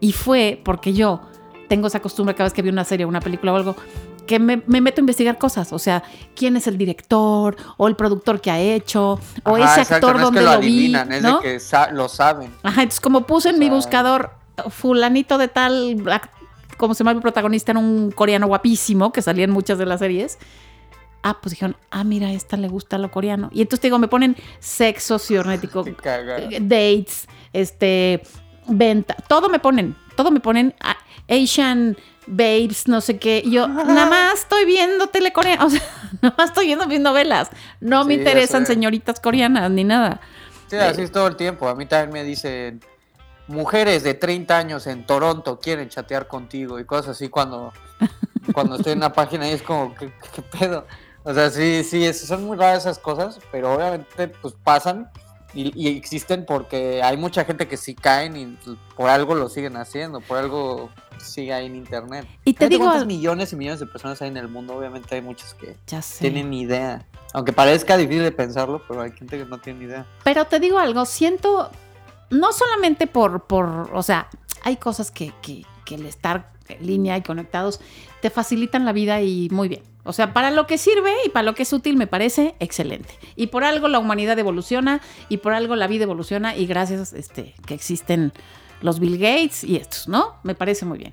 [0.00, 1.20] Y fue porque yo
[1.68, 3.76] tengo esa costumbre cada vez que veo una serie o una película o algo,
[4.28, 5.72] que me, me meto a investigar cosas.
[5.72, 6.04] O sea,
[6.36, 10.12] quién es el director o el productor que ha hecho o Ajá, ese exacto, actor
[10.12, 10.66] no es donde que lo, lo, vi.
[10.68, 11.38] adivinan, es ¿no?
[11.38, 12.52] de que sa- lo saben.
[12.62, 14.30] Ajá, entonces como puse en mi sea- buscador
[14.70, 16.02] fulanito de tal,
[16.76, 19.98] como se llama el protagonista, era un coreano guapísimo que salía en muchas de las
[20.00, 20.38] series.
[21.22, 23.50] Ah, pues dijeron, ah, mira, a esta le gusta lo coreano.
[23.52, 28.22] Y entonces te digo, me ponen sexo cibernético, eh, dates, este,
[28.68, 30.74] venta, todo me ponen, todo me ponen
[31.28, 31.96] Asian
[32.28, 33.42] babes, no sé qué.
[33.46, 35.82] Yo nada más estoy viendo tele coreana, o sea,
[36.22, 37.50] nada más estoy viendo mis novelas.
[37.80, 40.20] No me Sí, interesan señoritas coreanas ni nada.
[40.68, 41.68] Sí, así es todo el tiempo.
[41.68, 42.80] A mí también me dicen,
[43.46, 47.72] mujeres de 30 años en Toronto quieren chatear contigo y cosas así cuando,
[48.52, 50.86] cuando estoy en una página y es como, ¿qué, qué pedo?
[51.24, 55.10] O sea, sí, sí, son muy raras esas cosas, pero obviamente pues pasan
[55.54, 58.58] y, y existen porque hay mucha gente que sí caen y
[58.96, 62.26] por algo lo siguen haciendo, por algo sigue ahí en internet.
[62.44, 65.54] Y te digo, millones y millones de personas hay en el mundo, obviamente hay muchas
[65.54, 66.20] que ya sé.
[66.20, 67.04] tienen idea.
[67.32, 70.06] Aunque parezca difícil de pensarlo, pero hay gente que no tiene ni idea.
[70.24, 71.70] Pero te digo algo, siento,
[72.30, 74.28] no solamente por, por o sea,
[74.62, 77.80] hay cosas que, que, que el estar en línea y conectados
[78.20, 79.82] te facilitan la vida y muy bien.
[80.08, 83.18] O sea, para lo que sirve y para lo que es útil me parece excelente.
[83.36, 87.54] Y por algo la humanidad evoluciona y por algo la vida evoluciona y gracias este,
[87.66, 88.32] que existen
[88.80, 90.36] los Bill Gates y estos, ¿no?
[90.44, 91.12] Me parece muy bien.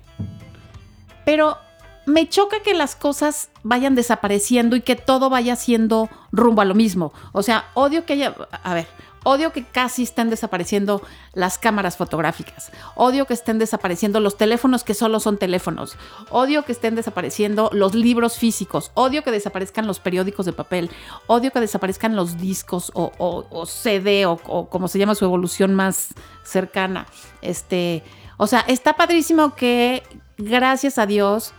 [1.26, 1.58] Pero
[2.06, 6.74] me choca que las cosas vayan desapareciendo y que todo vaya siendo rumbo a lo
[6.74, 7.12] mismo.
[7.32, 8.86] O sea, odio que haya, a ver,
[9.26, 11.02] odio que casi estén desapareciendo
[11.34, 12.70] las cámaras fotográficas.
[12.94, 15.96] Odio que estén desapareciendo los teléfonos que solo son teléfonos.
[16.30, 18.92] Odio que estén desapareciendo los libros físicos.
[18.94, 20.90] Odio que desaparezcan los periódicos de papel.
[21.26, 26.14] Odio que desaparezcan los discos o, CD o, o como se llama su evolución más
[26.44, 27.06] cercana.
[27.42, 28.04] Este,
[28.36, 30.04] o sea, está padrísimo que
[30.38, 31.52] gracias a Dios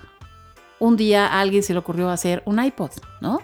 [0.80, 3.40] un día a alguien se le ocurrió hacer un iPod, ¿no?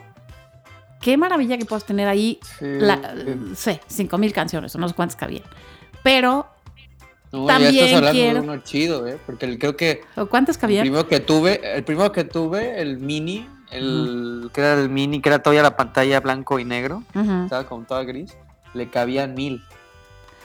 [1.04, 3.56] Qué maravilla que puedas tener ahí, Sí, la, sí.
[3.56, 5.44] sé, cinco mil canciones, o no sé cuántas cabían.
[6.02, 6.48] Pero,
[7.34, 9.18] No, También ya estás hablando quiero- de uno chido, ¿eh?
[9.26, 10.84] Porque el- creo que ¿o ¿cuántas el cabían?
[10.84, 15.30] primero que tuve, el primero que tuve, el mini, el que era el mini, que
[15.30, 18.38] era todavía la pantalla blanco y negro, estaba como toda gris,
[18.76, 19.64] le cabían mil.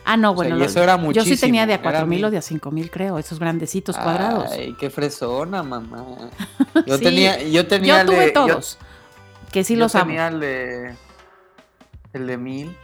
[0.06, 0.56] Ah, no, O sea, bueno.
[0.56, 2.24] y lo- eso era yo sí muchísimo, tenía de a era cuatro mil mil.
[2.24, 4.50] o de a cinco mil, creo, esos grandecitos cuadrados.
[4.50, 6.06] Ay, qué fresona, mamá.
[6.86, 8.78] Yo Sí, tenía, yo tenía yo el tuve de- yo- todos,
[9.52, 10.06] que sí yo los amo.
[10.06, 10.96] tenía el de,
[12.12, 12.76] el de mil.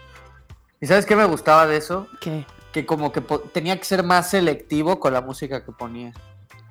[0.81, 2.07] ¿Y sabes qué me gustaba de eso?
[2.20, 2.44] ¿Qué?
[2.72, 3.20] Que como que
[3.53, 6.12] tenía que ser más selectivo con la música que ponía.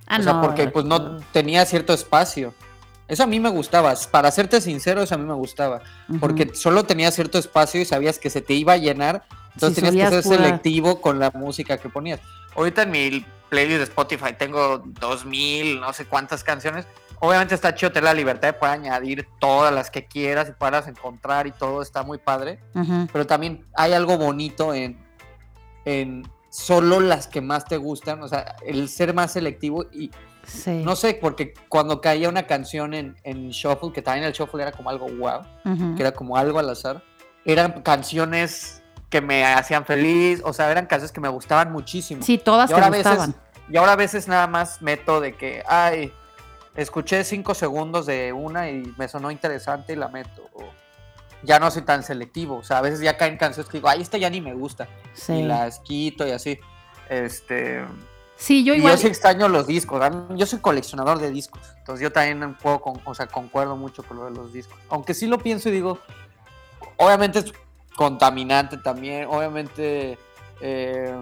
[0.07, 0.41] Ah, o sea, no.
[0.41, 2.53] porque pues no tenía cierto espacio.
[3.07, 3.93] Eso a mí me gustaba.
[4.11, 5.81] Para serte sincero, eso a mí me gustaba.
[6.09, 6.19] Ujú.
[6.19, 9.25] Porque solo tenía cierto espacio y sabías que se te iba a llenar.
[9.53, 12.19] Entonces tenías que ser pura- selectivo con la música que ponías.
[12.55, 16.85] Ahorita en mi playlist de Spotify tengo 2000, no sé cuántas canciones.
[17.25, 20.87] Obviamente está chido tener la libertad de poder añadir todas las que quieras y puedas
[20.89, 22.59] encontrar y todo está muy padre.
[23.13, 25.01] Pero también hay algo bonito en,
[25.85, 28.21] en solo las que más te gustan.
[28.23, 30.11] O sea, el ser más selectivo y
[30.45, 30.81] Sí.
[30.83, 34.73] no sé, porque cuando caía una canción en, en Shuffle, que también el Shuffle era
[34.73, 35.95] como algo wow, Ujú.
[35.95, 37.01] que era como algo al azar,
[37.45, 42.21] eran canciones que me hacían feliz, o sea, eran canciones que me gustaban muchísimo.
[42.23, 43.35] Sí, todas y te ahora, a veces, gustaban.
[43.69, 46.11] y ahora a veces nada más meto de que, ay,
[46.75, 50.49] escuché cinco segundos de una y me sonó interesante y la meto.
[51.45, 54.01] ya no soy tan selectivo, o sea, a veces ya caen canciones que digo, ay,
[54.01, 55.33] esta ya ni me gusta, Sí.
[55.33, 56.57] y las quito y así.
[57.09, 57.83] Este,
[58.37, 58.93] Sí, yo y igual.
[58.93, 60.01] yo sí extraño los discos.
[60.37, 61.61] Yo soy coleccionador de discos.
[61.79, 64.77] Entonces yo también puedo, con- o sea, concuerdo mucho con lo de los discos.
[64.89, 65.99] Aunque sí lo pienso y digo,
[66.97, 67.53] obviamente es
[67.97, 69.27] contaminante también.
[69.29, 70.17] Obviamente,
[70.61, 71.13] eh,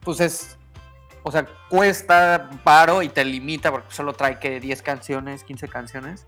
[0.00, 0.56] pues es,
[1.24, 6.26] o sea, cuesta paro y te limita porque solo trae que 10 canciones, 15 canciones.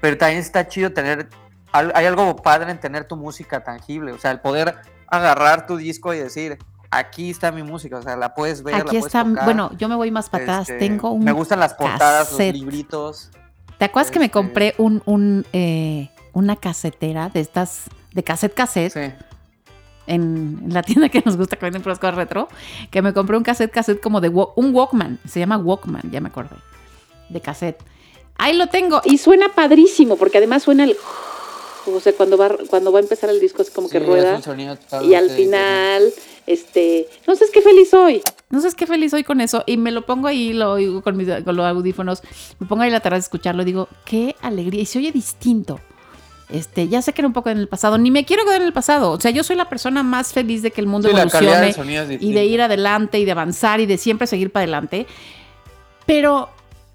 [0.00, 1.28] Pero también está chido tener
[1.72, 4.74] hay algo padre en tener tu música tangible, o sea, el poder
[5.06, 6.58] agarrar tu disco y decir,
[6.90, 9.70] aquí está mi música, o sea, la puedes ver, la Aquí puedes está, tocar, bueno,
[9.78, 12.54] yo me voy más para este, Tengo un Me gustan las portadas, cassette.
[12.56, 13.30] los libritos.
[13.78, 18.54] ¿Te acuerdas que me Este- compré un, un, eh, una casetera de estas, de cassette
[18.54, 19.24] cassette, Sí.
[20.06, 22.48] En, en la tienda que nos gusta que venden puras cosas retro?
[22.90, 26.28] Que me compré un cassette cassette como de un Walkman, se llama Walkman, ya me
[26.28, 26.56] acordé,
[27.28, 27.82] de cassette.
[28.38, 30.96] Ahí lo tengo y suena padrísimo, porque además suena el...
[31.86, 34.36] O sea, cuando va, cuando va a empezar el disco es como que Sí, rueda.
[34.36, 35.34] un sonido Y al diferente.
[35.36, 36.12] final,
[36.46, 38.22] este, no sé qué feliz soy.
[38.50, 39.64] No sé qué feliz soy con eso.
[39.66, 42.22] Y me lo pongo ahí, lo oigo con, mis, con los audífonos.
[42.58, 43.62] Me pongo ahí la tarde a escucharlo.
[43.62, 44.82] y Digo, qué alegría.
[44.82, 45.80] Y se oye distinto.
[46.52, 47.98] Este, ya sé que era un poco en el pasado.
[47.98, 49.12] Ni me quiero quedar en el pasado.
[49.12, 51.60] O sea, yo soy la persona más feliz de que el mundo Sí, la calidad
[51.60, 55.06] del evolucione y de ir adelante y de avanzar y de siempre seguir para adelante.
[56.06, 56.50] Pero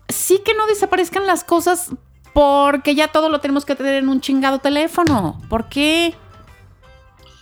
[0.10, 1.91] sí que no desaparezcan las cosas
[2.34, 5.41] porque ya todo lo tenemos que tener en un chingado teléfono.
[5.50, 6.13] ¿Por qué?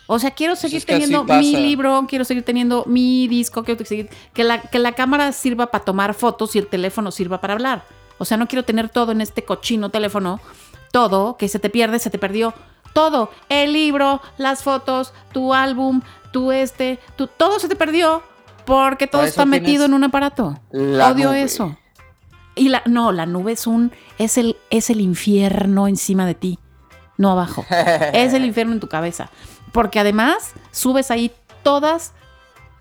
[0.06, 3.64] O sea, quiero seguir es que así teniendo mi libro, quiero seguir teniendo mi disco,
[3.64, 7.42] quiero seguir que la, que la cámara sirva para tomar fotos y el teléfono sirva
[7.42, 7.86] para hablar.
[8.18, 10.40] O sea, no quiero tener todo en este cochino teléfono,
[10.94, 12.54] todo, que se te pierde, se te perdió,
[12.94, 16.02] todo, el libro, las fotos, tu álbum,
[16.32, 18.22] tu este, tu, todo se te perdió
[18.66, 20.60] porque todo está metido en un aparato.
[20.70, 21.42] la Odio nube.
[21.42, 21.76] eso.
[22.54, 26.60] Y la, no, la nube es un, es el, es el infierno encima de ti,
[27.18, 27.66] no abajo.
[28.14, 29.32] es el infierno en tu cabeza.
[29.72, 31.32] Porque además subes ahí
[31.64, 32.14] todas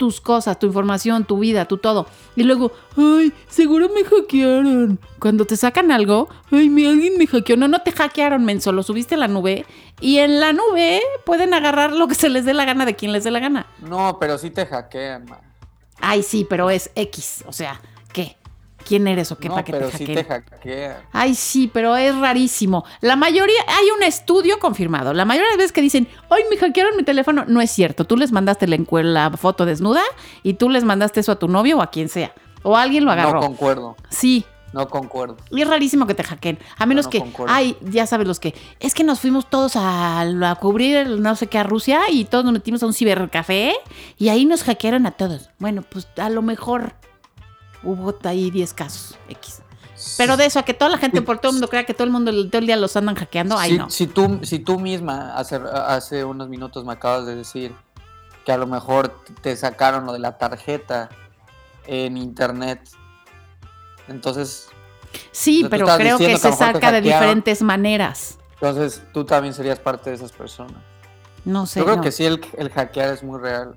[0.03, 2.09] tus cosas, tu información, tu vida, tu todo.
[2.35, 4.99] Y luego, ay, seguro me hackearon.
[5.21, 7.57] Cuando te sacan algo, ay, mi alguien me hackeó.
[7.57, 9.65] No, no te hackearon, menso, lo subiste a la nube.
[10.01, 13.13] Y en la nube pueden agarrar lo que se les dé la gana de quien
[13.13, 13.67] les dé la gana.
[13.79, 15.39] No, pero sí te hackean, man.
[16.01, 17.45] Ay, sí, pero es X.
[17.47, 17.81] O sea.
[18.83, 20.53] ¿Quién eres o qué No, para que pero te sí hackeen?
[20.63, 20.97] te.
[21.13, 22.85] Ay, sí, pero es rarísimo.
[23.01, 25.13] La mayoría, hay un estudio confirmado.
[25.15, 28.05] La mayoría de veces que dicen, ay, me hackearon mi teléfono, no es cierto.
[28.05, 30.03] Tú les mandaste la, foto desnuda
[30.43, 32.33] y tú les mandaste eso a tu novio o a quien sea.
[32.63, 33.41] O alguien lo agarró.
[33.41, 34.45] No concuerdo, Sí.
[34.73, 35.37] no concuerdo.
[35.51, 36.59] Y es rarísimo que te hackeen.
[36.79, 37.53] A menos no que, concuerdo.
[37.53, 38.55] ay, ya sabes los que.
[38.81, 42.25] Es que nos fuimos todos a, a cubrir el no sé qué a Rusia y
[42.25, 43.75] todos nos metimos a un cibercafé
[44.17, 45.51] y ahí nos hackearon a todos.
[45.59, 46.95] Bueno, pues a lo mejor
[47.83, 49.63] hubo ahí 10 casos X.
[50.17, 52.05] Pero de eso, a que toda la gente, por todo el mundo crea que todo
[52.05, 53.91] el mundo todo el día los andan hackeando, ay si, no.
[53.91, 57.73] si tú, si tú misma hace, hace unos minutos me acabas de decir
[58.45, 61.09] que a lo mejor te sacaron lo de la tarjeta
[61.87, 62.81] en internet,
[64.09, 64.69] entonces,
[65.31, 68.39] Sí, pero creo que se saca de diferentes maneras.
[68.55, 70.77] entonces tú también serías parte de esas personas.
[71.45, 71.81] No sé.
[71.81, 72.03] Yo creo no.
[72.03, 73.77] que sí, el, el hackear es muy real.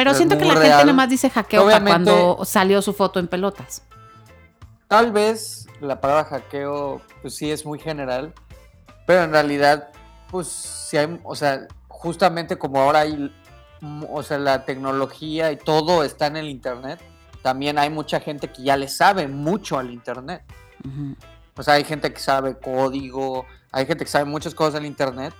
[0.00, 0.86] Pero es siento que la gente real.
[0.86, 3.82] nomás dice hackeo para cuando salió su foto en pelotas.
[4.88, 8.32] Tal vez la palabra hackeo, pues sí es muy general,
[9.06, 9.90] pero en realidad,
[10.30, 13.30] pues sí hay, o sea, justamente como ahora hay,
[14.08, 16.98] o sea, la tecnología y todo está en el internet,
[17.42, 20.42] también hay mucha gente que ya le sabe mucho al internet.
[20.82, 21.14] Ujú.
[21.58, 25.34] O sea, hay gente que sabe código, hay gente que sabe muchas cosas del internet,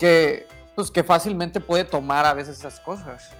[0.00, 3.30] que, pues, que fácilmente puede tomar a veces esas cosas.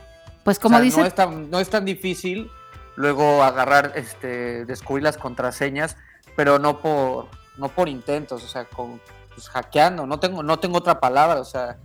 [0.44, 2.50] Pues O como sea, dice no, es tan, no es tan difícil
[2.96, 5.96] luego agarrar, este, descubrir las contraseñas,
[6.36, 9.00] pero no por, no por intentos, o sea, con,
[9.34, 11.78] pues, hackeando, no tengo, no tengo otra palabra, o sea,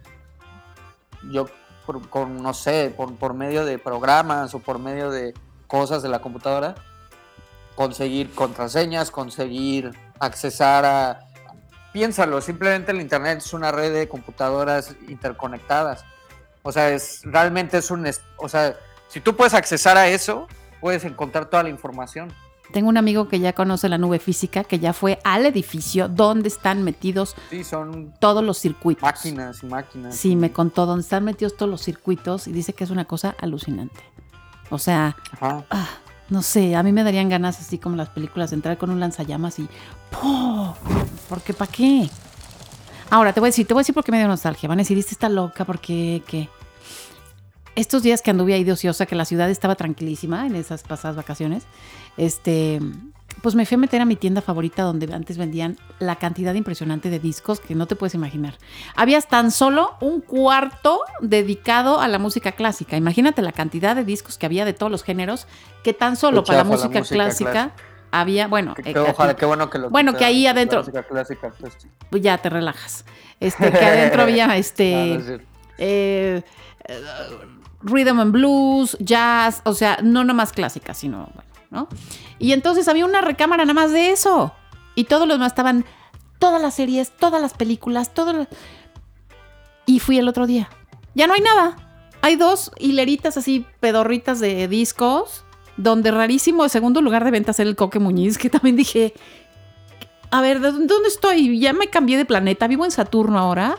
[1.30, 1.46] yo
[1.86, 5.34] por, con, no sé, por, por medio de programas o por medio de
[5.67, 6.76] cosas de la computadora,
[7.76, 11.20] conseguir contraseñas, conseguir accesar a...
[11.93, 16.06] Piénsalo, simplemente el Internet es una red de computadoras interconectadas.
[16.67, 18.06] O sea, es, realmente es un...
[18.36, 18.75] O sea,
[19.08, 20.49] si tú puedes accesar a eso,
[20.82, 22.34] puedes encontrar toda la información.
[22.73, 26.49] Tengo un amigo que ya conoce la nube física, que ya fue al edificio donde
[26.49, 29.01] están metidos Sí, son todos los circuitos.
[29.01, 30.13] máquinas y máquinas.
[30.13, 33.34] Sí, me contó donde están metidos todos los circuitos y dice que es una cosa
[33.39, 34.01] alucinante.
[34.69, 35.88] O sea, ah,
[36.27, 38.99] no sé, a mí me darían ganas así como las películas de entrar con un
[38.99, 39.69] lanzallamas y
[40.12, 40.73] ¡pum!
[41.30, 42.10] Porque ¿para qué?
[43.10, 44.67] Ahora te voy a decir, te voy a decir por qué me dio nostalgia.
[44.67, 46.49] Van a decir, esta está loca porque qué.
[47.77, 51.15] Estos días que anduve ahí de ociosa, que la ciudad estaba tranquilísima en esas pasadas
[51.15, 51.63] vacaciones,
[52.17, 52.79] este,
[53.43, 57.11] pues me fui a meter a mi tienda favorita donde antes vendían la cantidad impresionante
[57.11, 58.55] de discos que no te puedes imaginar.
[58.95, 62.97] Había tan solo un cuarto dedicado a la música clásica.
[62.97, 65.45] Imagínate la cantidad de discos que había de todos los géneros,
[65.83, 67.13] que tan solo para la música, clásica,
[67.51, 67.71] clásica.
[68.09, 71.73] había, bueno, Que- eh, ojalá, qué bueno que lo Bueno, que ahí adentro- clásica, pues,
[72.09, 73.05] pues ya te relajas.
[73.39, 75.45] Este, que adentro había este no es cierto.
[75.77, 76.41] eh,
[76.89, 77.01] eh,
[77.89, 81.88] rhythm and blues, jazz, o sea, no nomás clásica, sino bueno, ¿no?
[82.39, 84.54] Y entonces había una recámara nada más de eso.
[84.95, 85.86] Y todos los demás estaban
[86.39, 88.47] todas las series, todas las películas, todas las...
[89.86, 90.69] Y fui el otro día.
[91.15, 91.78] Ya no hay nada.
[92.21, 95.45] Hay dos hileritas así, pedorritas de discos,
[95.78, 99.13] donde rarísimo el segundo lugar de ventas era el Coque Muñiz, que también dije,
[100.32, 101.60] a ver, ¿de dónde dónde estoy?
[101.60, 103.78] Ya me cambié de planeta, vivo en Saturno ahora,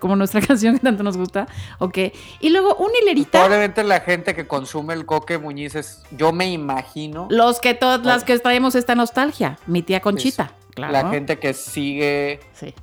[0.00, 1.46] como nuestra canción que tanto nos gusta,
[1.78, 1.98] ok.
[2.40, 6.50] Y luego una hilerita, Probablemente la gente que consume el coque Muñiz es, yo me
[6.50, 10.92] imagino, los que todas las que traemos esta nostalgia, mi tía Conchita, claro.
[10.92, 12.74] la gente que sigue Sí.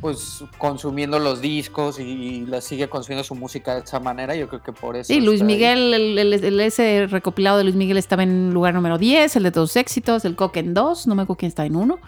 [0.00, 4.48] pues consumiendo los discos y, y la sigue consumiendo su música de esa manera, yo
[4.48, 5.06] creo que por eso.
[5.12, 5.42] Sí, Luis.
[5.42, 9.42] Miguel, el, el- el- ese recopilado de Luis Miguel estaba en lugar número 10, el
[9.44, 11.98] de todos éxitos, el Coque en 2, no me acuerdo quién está en 1.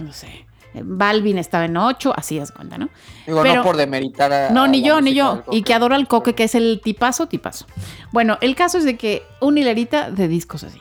[0.00, 0.43] no sé.
[0.82, 2.88] Balvin estaba en 8, así es cuenta, ¿no?
[3.26, 4.50] Digo, pero- no por demeritar a.
[4.50, 5.42] No, a ni yo, ni yo.
[5.50, 7.66] Y que adoro al Coque, que es el tipazo, tipazo.
[8.12, 10.80] Bueno, el caso es de que una hilerita de discos así.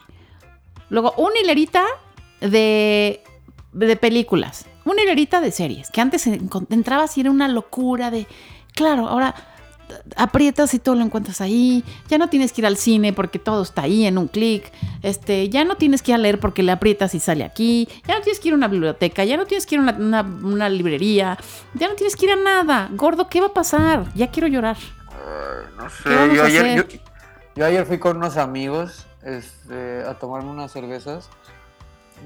[0.89, 1.83] Luego, una hilerita
[2.41, 3.23] de,
[3.71, 4.65] de películas.
[4.85, 5.89] Una hilerita de series.
[5.91, 8.27] Que antes entrabas y era una locura de.
[8.75, 9.33] Claro, ahora
[10.15, 11.83] aprietas y todo lo encuentras ahí.
[12.07, 14.71] Ya no tienes que ir al cine porque todo está ahí en un clic.
[15.01, 17.87] Este, ya no tienes que ir a leer porque le aprietas y sale aquí.
[18.07, 19.23] Ya no tienes que ir a una biblioteca.
[19.23, 21.37] Ya no tienes que ir a una, una- una librería.
[21.73, 22.89] Ya no tienes que ir a nada.
[22.93, 24.05] Gordo, ¿qué va a pasar?
[24.15, 24.77] Ya quiero llorar.
[25.77, 26.03] No sé.
[26.05, 27.01] ¿Qué vamos yo, a ayer,
[27.55, 31.29] yo ayer fui con unos amigos este, a tomarme unas cervezas.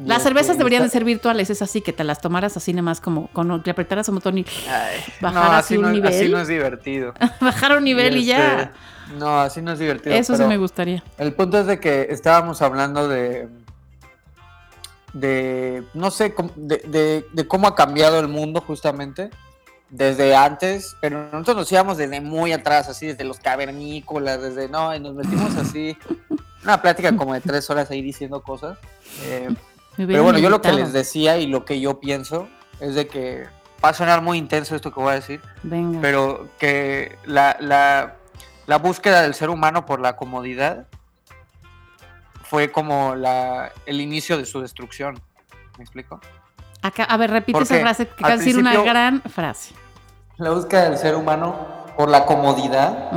[0.05, 3.01] Las cervezas deberían de ser virtuales, es así, que te las tomaras así nada más
[3.01, 6.13] como con que apretaras un botón y Ay, bajar no, así un no, nivel.
[6.13, 7.13] Así no es divertido.
[7.41, 8.61] bajar un nivel y, ya.
[8.61, 8.71] este,
[9.17, 10.15] No, así no es divertido.
[10.15, 11.03] Eso sí me gustaría.
[11.17, 13.49] El punto es de que estábamos hablando de.
[15.13, 15.83] de.
[15.93, 19.29] no sé, de, de- de cómo ha cambiado el mundo justamente.
[19.89, 24.67] Desde antes, pero nosotros nos íbamos desde muy atrás, así, desde los cavernícolas, desde.
[24.67, 25.97] no, y nos metimos así.
[26.63, 28.77] Una plática como de tres horas ahí diciendo cosas.
[29.23, 29.47] Eh,
[29.97, 32.47] pero bueno, yo lo que les decía y lo que yo pienso
[32.79, 33.45] es de que
[33.83, 35.99] va a sonar muy intenso esto que voy a decir, Venga.
[36.01, 38.15] pero que la, la,
[38.67, 40.87] la búsqueda del ser humano por la comodidad
[42.43, 45.19] fue como la, el inicio de su destrucción.
[45.77, 46.19] ¿Me explico?
[46.81, 49.73] Acá, a ver, repite esa frase, que de decir una gran frase.
[50.37, 53.11] La búsqueda del ser humano por la comodidad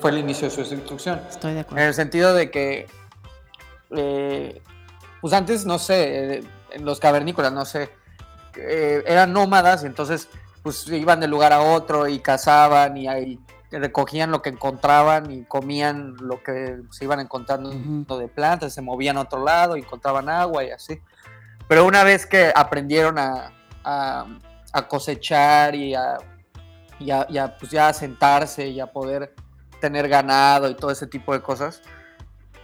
[0.00, 1.20] fue el inicio de su destrucción.
[1.28, 1.84] Estoy de En acuerdo.
[1.86, 2.86] el sentido de que,
[3.90, 4.62] eh,
[5.20, 6.44] pues antes, no sé, eh,
[6.80, 7.90] los cavernícolas, no sé,
[8.56, 10.28] eh, eran nómadas y entonces
[10.62, 13.38] pues iban de lugar a otro y cazaban y ahí
[13.70, 18.18] recogían lo que encontraban y comían lo que se iban encontrando Ujú.
[18.18, 21.00] de plantas, se movían a otro lado encontraban agua y así.
[21.68, 23.52] Pero una vez que aprendieron a,
[23.84, 24.26] a-
[24.72, 26.16] a cosechar y a,
[26.98, 29.34] y a- y a, pues ya a sentarse y a poder
[29.80, 31.82] tener ganado y todo ese tipo de cosas,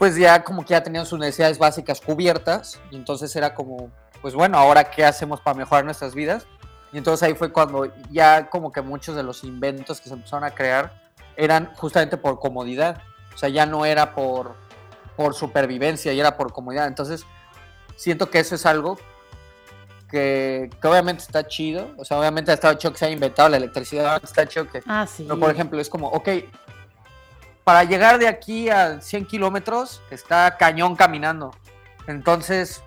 [0.02, 3.88] pues ya como que ya tenían sus necesidades básicas cubiertas y entonces era como,
[4.20, 6.44] pues bueno, ahora qué hacemos para mejorar nuestras vidas.
[6.92, 10.42] Y entonces ahí fue cuando ya como que muchos de los inventos que se empezaron
[10.42, 10.92] a crear
[11.36, 13.00] eran justamente por comodidad.
[13.32, 14.56] O sea, ya no era por,
[15.14, 16.88] por supervivencia, ya era por comodidad.
[16.88, 17.24] Entonces,
[17.94, 18.98] siento que eso es algo
[20.10, 21.90] que, que obviamente está chido.
[21.96, 24.82] O sea, obviamente ha estado chido que se haya inventado la electricidad, está chido que
[24.84, 25.22] Ah, sí.
[25.28, 26.28] pero, por ejemplo, es como, ok,
[27.64, 31.52] para llegar de aquí a 100 kilómetros está cañón caminando.
[32.06, 32.82] Entonces,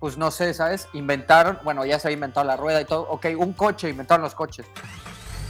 [0.00, 0.88] pues no sé, ¿sabes?
[0.92, 3.02] Inventaron, bueno, ya se había inventado la rueda y todo.
[3.08, 4.66] Ok, un coche, inventaron los coches.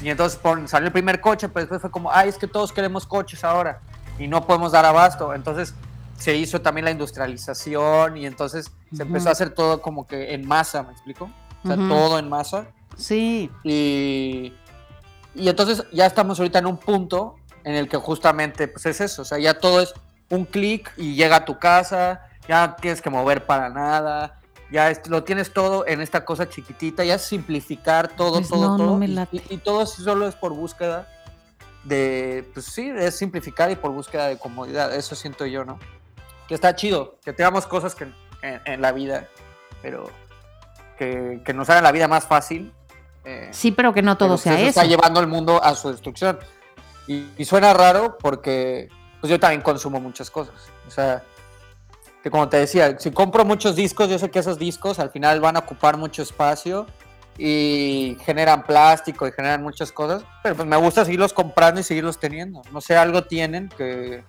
[0.02, 3.06] Y entonces salió el primer coche, pero después fue como, ay, es que todos queremos
[3.06, 3.80] coches ahora
[4.18, 5.34] y no podemos dar abasto.
[5.34, 5.74] Entonces
[6.18, 10.46] se hizo también la industrialización y entonces se empezó a hacer todo como que en
[10.46, 11.30] masa, ¿me explico?
[11.62, 12.66] O sea, todo en masa.
[12.96, 13.50] Sí.
[13.62, 14.52] Y,
[15.34, 19.22] y entonces ya estamos ahorita en un punto en el que justamente pues es eso,
[19.22, 19.92] o sea, ya todo es
[20.30, 24.38] un clic y llega a tu casa, ya no tienes que mover para nada,
[24.70, 28.66] ya es- lo tienes todo en esta cosa chiquitita, ya es simplificar todo, Pues todo,
[28.66, 28.96] no, no todo.
[28.98, 31.08] me y- todo solo es por búsqueda
[31.84, 35.78] de, pues sí, es simplificar y por búsqueda de comodidad, eso siento yo, ¿no?
[36.48, 38.04] Que está chido, que tengamos cosas que
[38.42, 39.28] en, en la vida,
[39.82, 40.10] pero
[40.98, 42.72] que, que nos hagan la vida más fácil.
[43.24, 44.68] eh, Sí, pero que no todo pero sea eso.
[44.68, 46.38] está llevando el mundo a su destrucción.
[47.06, 48.88] Y, y suena raro porque
[49.20, 50.54] pues yo también consumo muchas cosas.
[50.86, 51.22] O sea,
[52.22, 55.40] que como te decía, si compro muchos discos, yo sé que esos discos al final
[55.40, 56.86] van a ocupar mucho espacio
[57.36, 62.18] y generan plástico y generan muchas cosas, pero pues me gusta seguirlos comprando y seguirlos
[62.18, 62.62] teniendo.
[62.72, 64.24] No sé, algo tienen que,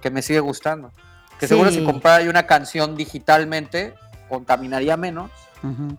[0.00, 0.92] que me sigue gustando.
[1.38, 3.94] Que seguro si comprara yo una canción digitalmente,
[4.28, 5.30] contaminaría menos,
[5.62, 5.96] Ujú.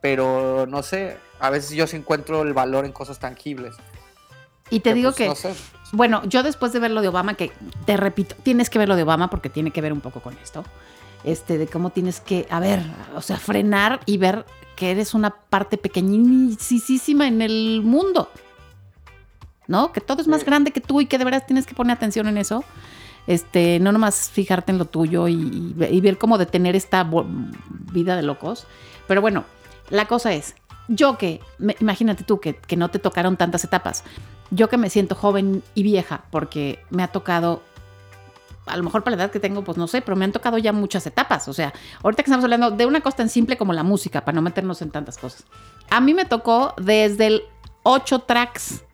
[0.00, 3.74] pero no sé, a veces yo sí encuentro el valor en cosas tangibles.
[4.70, 5.54] Y te digo pues, que, sé.
[5.92, 7.52] bueno, yo después de ver lo de Obama, que
[7.86, 10.36] te repito, tienes que ver lo de Obama porque tiene que ver un poco con
[10.42, 10.64] esto,
[11.24, 12.82] este, de cómo tienes que, a ver,
[13.14, 14.46] o sea, frenar y ver
[14.76, 18.30] que eres una parte pequeñísima en el mundo.
[19.66, 19.92] ¿No?
[19.92, 20.46] Que todo es más Sí.
[20.46, 22.64] grande que tú y que de veras tienes que poner atención en eso.
[23.28, 27.08] Este, no nomás fijarte en lo tuyo y, y y ver cómo detener esta
[27.92, 28.66] vida de locos.
[29.06, 29.44] Pero bueno,
[29.90, 30.56] la cosa es,
[30.90, 34.04] yo que, me- imagínate tú que, que no te tocaron tantas etapas.
[34.50, 37.62] Yo que me siento joven y vieja porque me ha tocado
[38.66, 40.58] a lo mejor para la edad que tengo, pues no sé, pero me han tocado
[40.58, 41.48] ya muchas etapas.
[41.48, 41.72] O sea,
[42.02, 44.80] ahorita que estamos hablando de una cosa tan simple como la música, para no meternos
[44.82, 45.44] en tantas cosas.
[45.88, 47.42] A mí me tocó desde el
[47.84, 48.84] 8 tracks,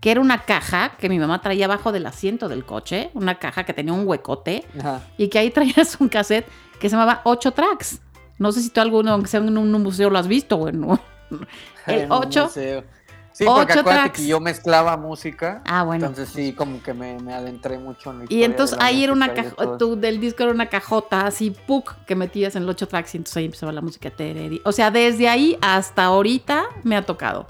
[0.00, 3.64] que era una caja que mi mamá traía abajo del asiento del coche, una caja
[3.64, 5.02] que tenía un huecote Ajá.
[5.18, 6.46] y que ahí traías un cassette
[6.78, 8.00] que se llamaba 8 tracks.
[8.38, 11.00] No sé si tú alguno, aunque sea en un museo, lo has visto, bueno.
[11.86, 12.44] El En un 8.
[12.44, 12.84] museo.
[13.32, 14.20] Sí, porque ocho acuérdate tracks.
[14.20, 15.60] que yo mezclaba música.
[15.66, 16.06] Ah, bueno.
[16.06, 19.04] Entonces sí, como que me, me adentré mucho en la Y entonces de la ahí
[19.04, 19.34] era una
[19.76, 23.18] tú, del disco era una cajota así, puk, que metías en los ocho tracks y
[23.18, 24.08] entonces ahí empezaba la música.
[24.08, 24.62] tereri.
[24.64, 27.46] O sea, desde ahí hasta ahorita me ha tocado.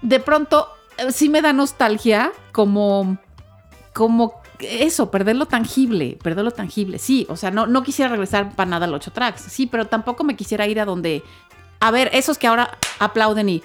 [0.00, 0.66] De pronto,
[0.96, 3.18] eh, sí me da nostalgia como,
[3.92, 6.98] como eso, perder lo tangible, perder lo tangible.
[6.98, 10.24] Sí, o sea, no, no quisiera regresar para nada al ocho tracks, sí, pero tampoco
[10.24, 11.22] me quisiera ir a donde,
[11.80, 13.62] a ver, esos que ahora aplauden y,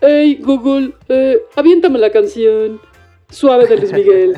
[0.00, 2.80] Hey Google, eh, aviéntame la canción.
[3.30, 4.36] Suave de Luis Miguel.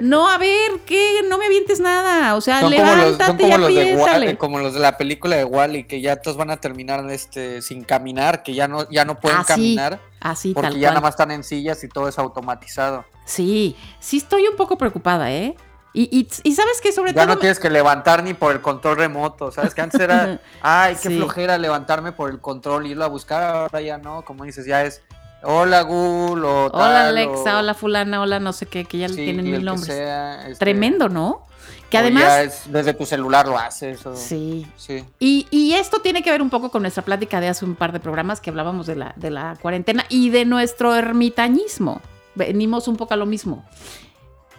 [0.00, 1.20] no, a ver, ¿qué?
[1.28, 4.36] No me avientes nada, o sea, son como los, levántate son y como los de
[4.38, 7.84] como los de la película de Wally que ya todos van a terminar este sin
[7.84, 10.94] caminar, que ya no ya no pueden Así, caminar Así, porque tal ya cual.
[10.94, 13.04] nada más están en sillas y todo es automatizado.
[13.24, 15.54] Sí, sí estoy un poco preocupada, ¿eh?
[15.96, 17.34] Y, y, y sabes que sobre Ya todo...
[17.36, 19.74] no tienes que levantar ni por el control remoto, ¿sabes?
[19.74, 21.16] Que antes era, ay, qué Sí.
[21.18, 25.02] flojera levantarme por el control, irlo a buscar, ahora ya no, como dices, ya es,
[25.44, 29.08] hola Google, o Hola tal, Alexa, o- hola fulana, hola no sé qué, que ya
[29.08, 29.86] le sí, tienen mil nombres.
[29.94, 31.46] sea, este, Tremendo, ¿no?
[31.90, 32.22] Que además...
[32.24, 34.04] ya es- desde tu celular lo haces.
[34.06, 34.66] o- Sí.
[34.76, 35.04] sí.
[35.20, 37.92] Y, y esto tiene que ver un poco con nuestra plática de hace un par
[37.92, 42.00] de programas que hablábamos de la, de la cuarentena y de nuestro ermitañismo.
[42.34, 43.64] Venimos un poco a lo mismo.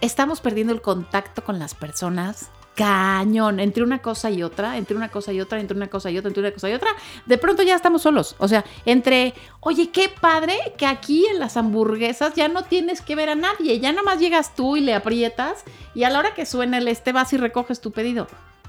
[0.00, 2.50] Estamos perdiendo el contacto con las personas.
[2.76, 6.18] Cañón, entre una cosa y otra, entre una cosa y otra, entre una cosa y
[6.18, 6.90] otra, entre una cosa y otra,
[7.24, 8.36] de pronto ya estamos solos.
[8.38, 13.16] O sea, entre, oye, qué padre que aquí en las hamburguesas ya no tienes que
[13.16, 15.64] ver a nadie, ya nada más llegas tú y le aprietas
[15.94, 18.28] y a la hora que suena el este vas y recoges tu pedido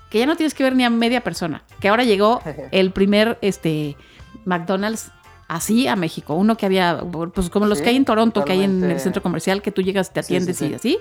[0.09, 1.63] que ya no tienes que ver ni a media persona.
[1.81, 2.41] Que ahora llegó
[2.71, 3.97] el primer este,
[4.45, 5.11] McDonald's
[5.49, 6.33] así a México.
[6.33, 7.01] Uno que había,
[7.33, 9.71] pues como los Sí, que hay en Toronto, que hay en el centro comercial, que
[9.71, 10.67] tú llegas, te Sí, sí, atiendes sí.
[10.67, 10.99] y así.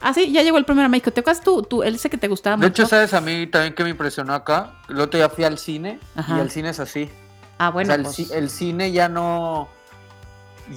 [0.00, 1.10] Así, ya llegó el primero a México.
[1.10, 2.90] ¿Te acuerdas tú, tú, el ese que te gustaba De hecho, mucho?
[2.90, 4.74] ¿sabes a mí también que me impresionó acá?
[4.88, 6.36] El otro día fui al cine Ajá.
[6.36, 7.10] y el cine es así.
[7.58, 9.68] ah, bueno, o sea, el, pues, el cine ya no.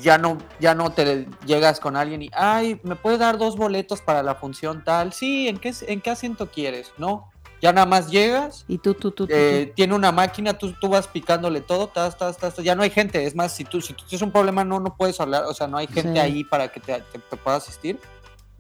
[0.01, 3.99] Ya no, ya no te llegas con alguien y, ay, ¿me puedes dar dos boletos
[3.99, 5.11] para la función tal?
[5.11, 6.93] Sí, ¿en qué, ¿en qué asiento quieres?
[6.97, 7.30] No,
[7.61, 10.88] ya nada más llegas, y tú, tú, tú, tú, eh, tiene una máquina, tú, tú
[10.88, 13.82] vas picándole todo, tas, tas, tas, tas, ya no hay gente, es más, si tú,
[13.82, 16.19] si tú tienes un problema no, no puedes hablar, o sea, no hay gente Sí.
[16.19, 17.99] ahí para que te, te- te pueda asistir,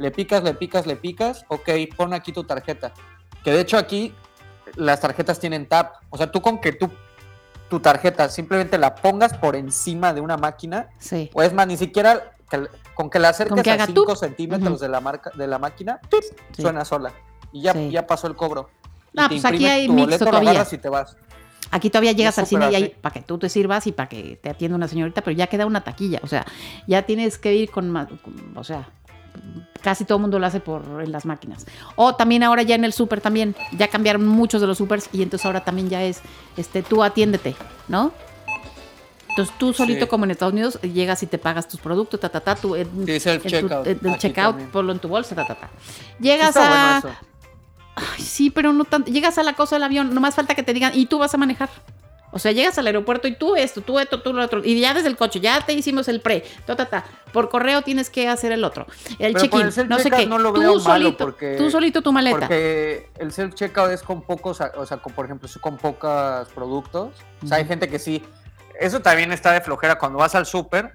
[0.01, 2.91] le picas, le picas, le picas, ok, pon aquí tu tarjeta,
[3.43, 4.13] que de hecho aquí
[4.75, 6.89] las tarjetas tienen tap, o sea, tú con que tú,
[7.69, 10.89] tu tarjeta simplemente la pongas por encima de una máquina.
[10.97, 11.29] Sí.
[11.33, 14.15] o es más, ni siquiera que- con que la acerques que a haga 5 tup.
[14.17, 16.21] centímetros de, la marca, de la máquina, ¡tup!
[16.51, 16.61] Sí.
[16.61, 17.11] suena sola,
[17.53, 17.89] y ya, Sí.
[17.91, 18.69] ya pasó el cobro.
[19.13, 20.49] Y te pues aquí hay tu mixto boleto, lo todavía.
[20.51, 21.15] agarras y te vas.
[21.73, 24.37] Aquí todavía llegas al cine y hay para que tú te sirvas y para que
[24.41, 26.19] te atienda una señorita, pero ya queda una taquilla.
[26.21, 26.45] O sea,
[26.85, 28.89] ya tienes que ir con, con- o sea,
[29.81, 31.65] casi todo el mundo lo hace por en las máquinas.
[31.95, 35.23] O también ahora ya en el súper también, ya cambiaron muchos de los supers y
[35.23, 36.21] entonces ahora también ya es,
[36.57, 37.55] este, tú atiéndete,
[37.87, 38.11] ¿no?
[39.29, 40.09] Entonces tú solito Sí.
[40.09, 43.05] como en Estados Unidos llegas y te pagas tus productos, ta, ta, ta, tú, en-
[43.05, 43.87] Sí, es el tu- checkout.
[43.87, 45.69] el checkout, ponlo en tu bolsa, ta, ta, ta.
[46.19, 46.99] Llegas a...
[47.01, 47.17] bueno.
[47.95, 49.11] Ay, sí, pero no tanto.
[49.11, 51.37] Llegas a la cosa del avión, nomás falta que te digan, y tú vas a
[51.37, 51.69] manejar.
[52.31, 54.61] O sea, llegas al aeropuerto y tú esto, tú esto, tú lo otro.
[54.63, 56.45] Y ya desde el coche, ya te hicimos el pre.
[56.65, 57.03] Ta, ta, ta.
[57.33, 58.87] Por correo tienes que hacer el otro.
[59.19, 60.25] El check-in, no sé qué.
[60.25, 62.39] no lo tú veo malo solito, porque- tú solito tu maleta.
[62.39, 66.47] Porque el self checkout es con pocos, o sea, con, por ejemplo, es con pocos
[66.55, 67.09] productos.
[67.43, 68.23] O sea, hay gente que sí.
[68.79, 70.93] Eso también está de flojera cuando vas al súper,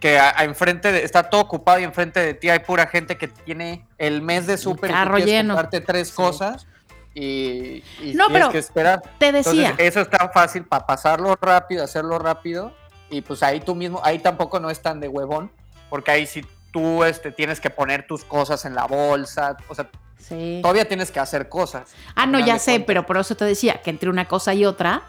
[0.00, 3.16] que a, a enfrente de- está todo ocupado y enfrente de ti hay pura gente
[3.16, 5.54] que tiene el mes de súper y tú lleno.
[5.54, 6.66] comprarte tres cosas
[7.14, 9.02] y, y No, tienes pero que esperar.
[9.18, 9.70] te decía.
[9.70, 12.72] Entonces, eso está fácil para pasarlo rápido, hacerlo rápido.
[13.10, 15.50] Y pues ahí tú mismo, ahí tampoco no es tan de huevón,
[15.90, 19.56] porque ahí sí tú este, tienes que poner tus cosas en la bolsa.
[19.68, 20.60] O sea, sí.
[20.62, 21.90] todavía tienes que hacer cosas.
[22.14, 25.02] Ah, no, ya sé, pero por eso te decía que entre una cosa y otra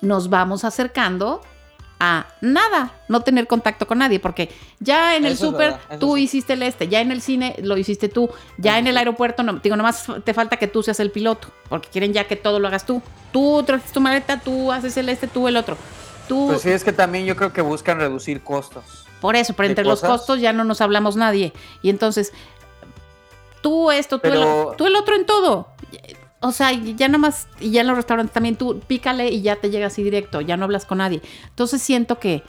[0.00, 1.42] nos vamos acercando
[2.00, 6.62] a nada, no tener contacto con nadie, porque ya en el súper tú hiciste el
[6.62, 10.06] este, ya en el cine lo hiciste tú, ya en el aeropuerto, no, digo, nomás
[10.24, 13.02] te falta que tú seas el piloto, porque quieren ya que todo lo hagas tú.
[13.32, 15.76] Tú traes tu maleta, tú haces el este, tú el otro.
[16.28, 19.06] Tú, Pues sí, es que también yo creo que buscan reducir costos.
[19.20, 21.52] por eso, pero entre los costos ya no nos hablamos nadie.
[21.82, 22.32] Y entonces,
[23.60, 25.68] tú esto, tú, Pero- el, tú el otro en todo.
[26.40, 29.70] O sea, ya nomás, y ya en los restaurantes también tú pícale y ya te
[29.70, 31.20] llega así directo, ya no hablas con nadie.
[31.48, 32.44] Entonces siento que,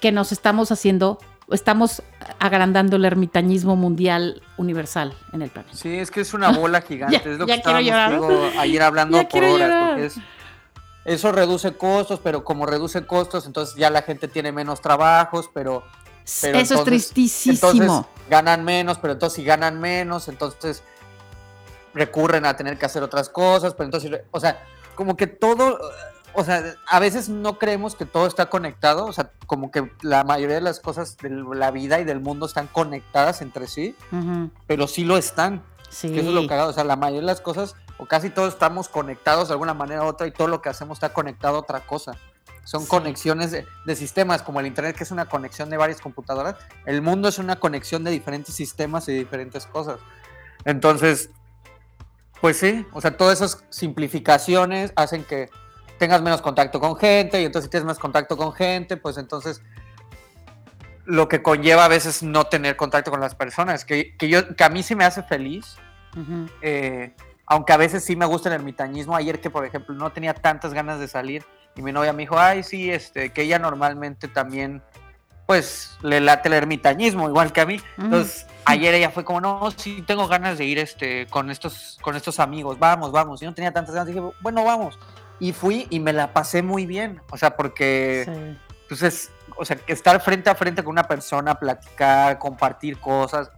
[0.00, 1.18] que nos estamos haciendo,
[1.50, 2.02] estamos
[2.38, 5.74] agrandando el ermitañismo mundial universal en el planeta.
[5.74, 7.20] Sí, es que es una bola gigante.
[7.24, 9.58] Ya- es lo que estábamos digo, ayer hablando Ya por horas.
[9.58, 9.88] llorar.
[9.92, 10.14] Porque es,
[11.06, 15.82] eso reduce costos, pero como reduce costos, entonces ya la gente tiene menos trabajos, pero,
[16.42, 17.54] pero Eso es tristísimo.
[17.54, 17.90] entonces
[18.28, 20.82] ganan menos, pero entonces si ganan menos, entonces
[21.94, 24.62] recurren a tener que hacer otras cosas, pero entonces, o sea,
[24.94, 25.78] como que todo,
[26.34, 30.22] o sea, a veces no creemos que todo está conectado, o sea, como que la
[30.24, 33.96] mayoría de las cosas de la vida y del mundo están conectadas entre sí,
[34.66, 35.62] pero sí lo están.
[35.88, 36.10] sí.
[36.12, 36.70] Que eso es lo cagado.
[36.70, 40.02] O sea, la mayoría de las cosas, o casi todos estamos conectados de alguna manera
[40.04, 42.12] u otra, y todo lo que hacemos está conectado a otra cosa.
[42.64, 42.88] Son Sí.
[42.88, 46.54] conexiones de, de sistemas, como el Internet, que es una conexión de varias computadoras.
[46.86, 49.98] El mundo es una conexión de diferentes sistemas y diferentes cosas.
[50.64, 51.30] Entonces,
[52.40, 55.50] pues sí, o sea, todas esas simplificaciones hacen que
[55.98, 59.62] tengas menos contacto con gente, y entonces si tienes más contacto con gente, pues entonces
[61.04, 64.64] lo que conlleva a veces no tener contacto con las personas, que, que yo, que
[64.64, 65.76] a mí sí me hace feliz,
[66.62, 67.14] eh,
[67.46, 69.16] aunque a veces sí me gusta el ermitañismo.
[69.16, 71.44] Ayer que, por ejemplo, no tenía tantas ganas de salir
[71.76, 74.82] y mi novia me dijo, ay, sí, este, que ella normalmente también,
[75.50, 77.80] pues, le late el ermitañismo, igual que a mí.
[77.98, 82.14] Entonces, ayer ella fue como, no, sí, tengo ganas de ir este, con, estos, con
[82.14, 83.42] estos amigos, vamos, vamos.
[83.42, 84.96] Y no tenía tantas ganas, dije, bueno, vamos.
[85.40, 88.58] Y fui y me la pasé muy bien, o sea, porque Sí.
[88.88, 93.50] pues es, o sea, que estar frente a frente con una persona, platicar, compartir cosas,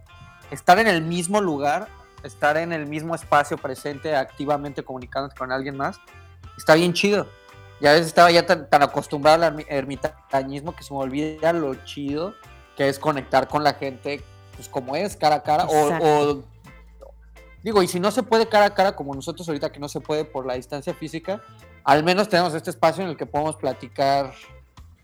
[0.49, 1.89] estar en el mismo lugar,
[2.23, 5.99] estar en el mismo espacio presente, activamente comunicándote con alguien más,
[6.57, 7.27] está bien chido.
[7.83, 11.51] Y a veces estaba ya tan, tan acostumbrado al ermi- ermitañismo que se me olvida
[11.51, 12.33] lo chido
[12.77, 14.23] que es conectar con la gente,
[14.55, 16.43] pues como es, cara a cara, o, o-
[17.61, 19.99] digo, y si no se puede cara a cara, como nosotros ahorita que no se
[19.99, 21.41] puede por la distancia física,
[21.83, 24.33] al menos tenemos este espacio en el que podemos platicar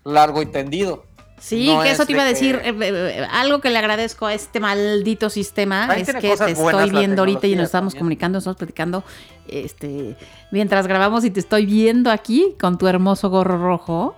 [0.02, 1.04] largo y tendido.
[1.40, 2.58] Sí, No que eso es te iba a de decir.
[2.60, 6.50] que- eh, eh, eh, algo que le agradezco a este maldito sistema es que te
[6.52, 8.00] estoy viendo ahorita y nos estamos también.
[8.00, 9.04] comunicando, nos estamos platicando
[9.48, 10.16] este,
[10.50, 14.14] mientras grabamos y te estoy viendo aquí con tu hermoso gorro rojo.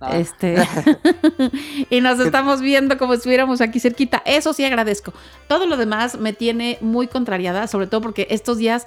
[0.00, 0.56] Ah, Este
[1.90, 4.22] y nos estamos viendo como si estuviéramos aquí cerquita.
[4.26, 5.12] Eso sí agradezco.
[5.48, 8.84] Todo lo demás me tiene muy contrariada, sobre todo porque estos días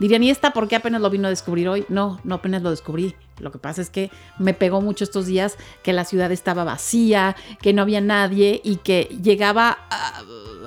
[0.00, 1.84] dirían, ¿y esta por qué apenas lo vino a descubrir hoy?
[1.88, 3.14] No, no apenas lo descubrí.
[3.38, 7.36] Lo que pasa es que me pegó mucho estos días que la ciudad estaba vacía,
[7.60, 10.22] que no había nadie y que llegaba a,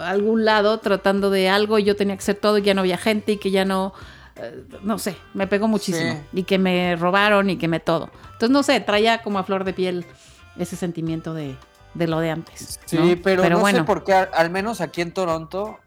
[0.08, 2.98] algún lado tratando de algo y yo tenía que hacer todo y ya no había
[2.98, 3.94] gente y que ya no
[4.36, 6.14] eh, no sé, me pegó muchísimo.
[6.14, 6.40] Sí.
[6.40, 8.10] Y que me robaron y que me todo.
[8.26, 10.06] Entonces, no sé, traía como a flor de piel
[10.58, 11.56] ese sentimiento de,
[11.94, 12.80] de lo de antes.
[12.86, 13.22] Sí, ¿no?
[13.24, 15.80] pero, no bueno, sé por qué, al, al menos aquí en Toronto,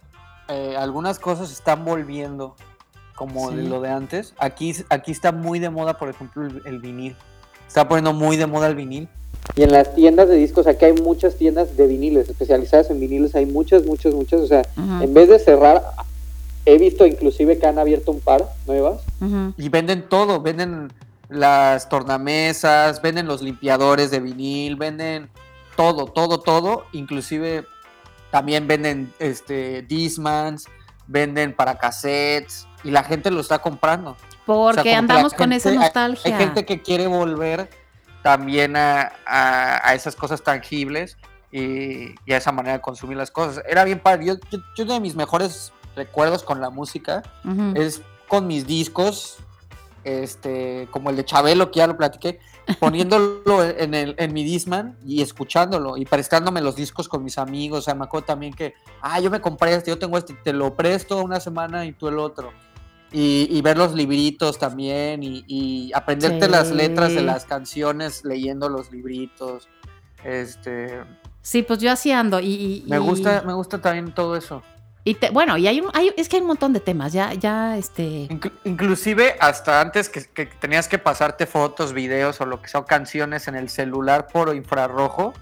[0.48, 2.54] eh, algunas cosas están volviendo
[3.16, 4.34] como de lo de antes.
[4.38, 7.16] Aquí, aquí está muy de moda, por ejemplo, el, el vinil.
[7.66, 9.08] Está poniendo muy de moda el vinil.
[9.56, 13.34] Y en las tiendas de discos, aquí hay muchas tiendas de viniles, especializadas en viniles,
[13.34, 14.40] hay muchas, muchas, muchas.
[14.40, 15.82] O sea, en vez de cerrar,
[16.64, 19.00] he visto inclusive que han abierto un par nuevas.
[19.56, 20.92] Y venden todo, venden
[21.28, 25.28] las tornamesas, venden los limpiadores de vinil, venden
[25.76, 27.64] todo, todo, todo, inclusive
[28.30, 30.66] también venden este Dismans,
[31.06, 34.10] venden para cassettes y la gente lo está comprando.
[34.12, 36.36] O sea, Porque andamos con esa gente- nostalgia.
[36.36, 37.68] Hay, gente que quiere volver
[38.22, 41.16] también a, a- a esas cosas tangibles
[41.52, 43.62] y, y a esa manera de consumir las cosas.
[43.68, 44.26] Era bien padre.
[44.26, 47.22] Yo, yo, yo uno de mis mejores recuerdos con la música
[47.74, 49.38] es con mis discos,
[50.04, 52.38] este, como el de Chabelo, que ya lo platiqué,
[52.80, 57.80] poniéndolo en, el, en mi Disman y escuchándolo y prestándome los discos con mis amigos.
[57.80, 60.52] O sea, me acuerdo también que, ah, yo me compré este, yo tengo este, te
[60.52, 62.52] lo presto una semana y tú el otro.
[63.12, 68.68] Y, y ver los libritos también y, y aprenderte las letras de las canciones leyendo
[68.68, 69.68] los libritos.
[70.24, 71.02] Este,
[71.40, 72.40] Sí, pues yo así ando.
[72.40, 74.62] Y, y- me gusta, me gusta también todo eso.
[75.08, 77.12] Y te- bueno, y hay un, hay, es que hay un montón de temas.
[77.12, 78.28] Ya, ya, este.
[78.28, 82.80] Inclu- inclusive hasta antes que, que tenías que pasarte fotos, videos o lo que sea,
[82.80, 85.32] o canciones en el celular por infrarrojo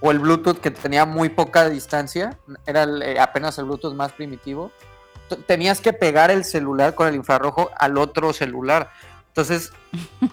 [0.00, 4.12] o el Bluetooth que tenía muy poca distancia, era el, eh, apenas el Bluetooth más
[4.12, 4.72] primitivo,
[5.46, 8.90] tenías que pegar el celular con el infrarrojo al otro celular.
[9.28, 9.72] Entonces,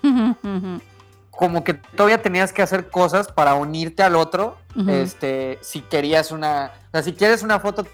[1.31, 4.57] como que todavía tenías que hacer cosas para unirte al otro.
[4.87, 7.85] Este, si querías una, o sea, si quieres una foto,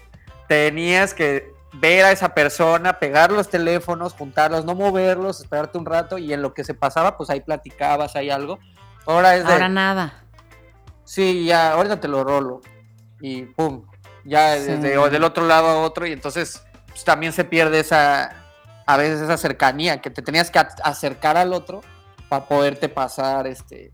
[0.54, 6.18] tenías que ver a esa persona, pegar los teléfonos, juntarlos, no moverlos, esperarte un rato
[6.18, 8.60] y en lo que se pasaba, pues ahí platicabas, hay algo.
[9.06, 10.22] Ahora es de, Ahora nada.
[11.04, 12.60] sí, ya, ahorita te lo rolo
[13.20, 13.84] y pum,
[14.24, 14.66] ya Sí.
[14.70, 18.30] desde o del otro lado a otro y entonces pues, también se pierde esa,
[18.86, 21.80] a veces esa cercanía, que te tenías que acercar al otro
[22.28, 23.90] para poderte pasar, este,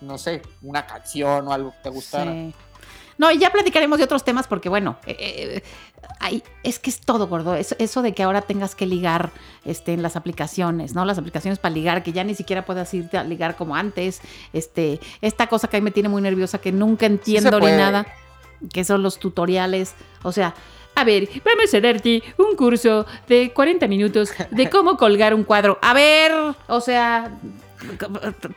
[0.00, 2.30] no sé, una canción o algo que te gustara.
[2.30, 2.54] Sí.
[3.18, 5.62] No, y ya platicaremos de otros temas porque, bueno, eh, eh,
[6.20, 7.56] ay, es que es todo, gordo.
[7.56, 9.32] Eso, eso de que ahora tengas que ligar
[9.64, 11.04] este, en las aplicaciones, ¿no?
[11.04, 14.20] Las aplicaciones para ligar, que ya ni siquiera puedas irte a ligar como antes.
[14.52, 18.06] Este, esta cosa que a mí me tiene muy nerviosa, que nunca entiendo ni nada,
[18.72, 19.94] que son los tutoriales.
[20.22, 20.54] O sea,
[20.94, 25.78] a ver, vamos a darte un curso de 40 minutos de cómo colgar un cuadro.
[25.82, 26.32] A ver,
[26.66, 27.32] o sea,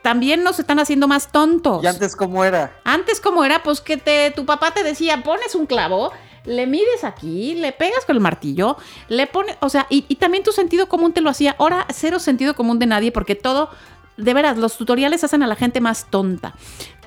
[0.01, 1.84] también nos están haciendo más tontos.
[1.84, 2.74] ¿Y antes cómo era?
[2.84, 3.63] Antes, como era?
[3.63, 6.11] Pues que te, tu papá te decía, pones un clavo,
[6.45, 10.43] le mides aquí, le pegas con el martillo, le pones, o sea, y, y también
[10.43, 11.55] tu sentido común te lo hacía.
[11.59, 13.69] Ahora, cero sentido común de nadie, porque todo,
[14.17, 16.53] de veras, los tutoriales hacen a la gente más tonta.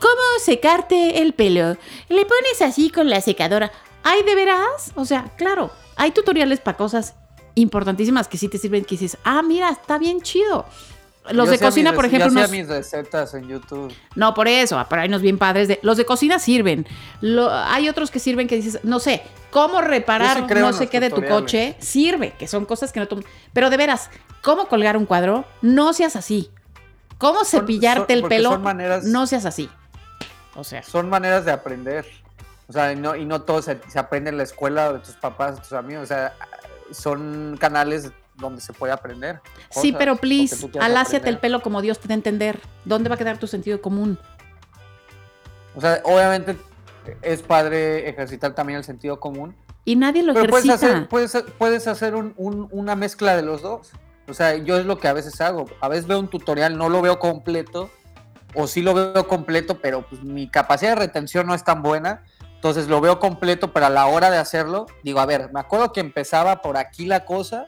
[0.00, 1.76] ¿Cómo secarte el pelo?
[2.08, 3.72] Le pones así con la secadora.
[4.02, 4.92] ¿Ay, de veras?
[4.96, 7.14] O sea, claro, hay tutoriales para cosas
[7.54, 10.66] importantísimas que sí te sirven, que dices, ah, mira, está bien chido.
[11.30, 12.50] Los Yo de cocina, mis por ejemplo, yo unos...
[12.50, 13.92] mis recetas en YouTube.
[14.14, 15.80] No, por eso, ah, pero hay unos bien padres de.
[15.82, 16.86] Los de cocina sirven.
[17.22, 21.00] Lo- hay otros que sirven que dices, no sé, cómo reparar sí no sé qué
[21.00, 21.76] de tu coche.
[21.78, 23.24] Sirve, que son cosas que no tú.
[23.54, 24.10] Pero de veras,
[24.42, 25.46] ¿cómo colgar un cuadro?
[25.62, 26.50] No seas así.
[27.16, 28.58] ¿Cómo cepillarte son- el pelo?
[28.58, 29.70] maneras- No seas así.
[30.56, 32.04] O sea, Son maneras de aprender.
[32.68, 35.14] O sea, y no, y no todo se, se aprende en la escuela de tus
[35.16, 36.04] papás, de tus amigos.
[36.04, 36.34] O sea,
[36.90, 39.40] son canales donde se puede aprender.
[39.70, 42.60] sí, pero please, aláciate el pelo como Dios te a entender.
[42.84, 44.18] ¿Dónde va a quedar tu sentido común?
[45.76, 46.56] O sea, obviamente
[47.22, 49.54] es padre ejercitar también el sentido común.
[49.84, 50.92] Y nadie lo Pero puedes ejercita.
[50.94, 53.90] hacer, puedes, puedes hacer un- un- una mezcla de los dos.
[54.26, 55.66] O sea, yo es lo que a veces hago.
[55.80, 57.90] A veces veo un tutorial, no lo veo completo,
[58.54, 62.22] o sí lo veo completo, pero pues mi capacidad de retención no es tan buena.
[62.64, 65.92] Entonces lo veo completo, pero a la hora de hacerlo, digo, a ver, me acuerdo
[65.92, 67.66] que empezaba por aquí la cosa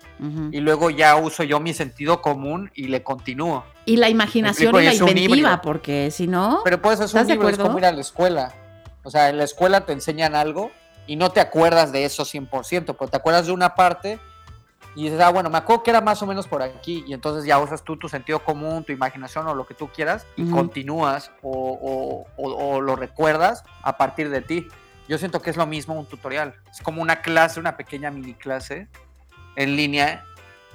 [0.53, 3.63] y luego ya uso yo mi sentido común y le continúo.
[3.85, 6.63] Y la imaginación y la es inventiva, porque si no.
[6.65, 8.55] Pero puedes hacer ¿Estás un libro, es como ir a la escuela.
[9.05, 10.71] O sea, en la escuela te enseñan algo
[11.07, 14.19] y no te acuerdas de eso 100%, pero te acuerdas de una parte
[14.95, 17.05] y dices, ah, bueno, me acuerdo que era más o menos por aquí.
[17.07, 20.25] Y entonces ya usas tú tu sentido común, tu imaginación o lo que tú quieras
[20.39, 21.51] y continúas o,
[21.83, 24.67] o- o- o lo recuerdas a partir de ti.
[25.09, 26.55] Yo siento que es lo mismo un tutorial.
[26.71, 28.89] Es como una clase, una pequeña mini clase
[29.57, 30.25] en línea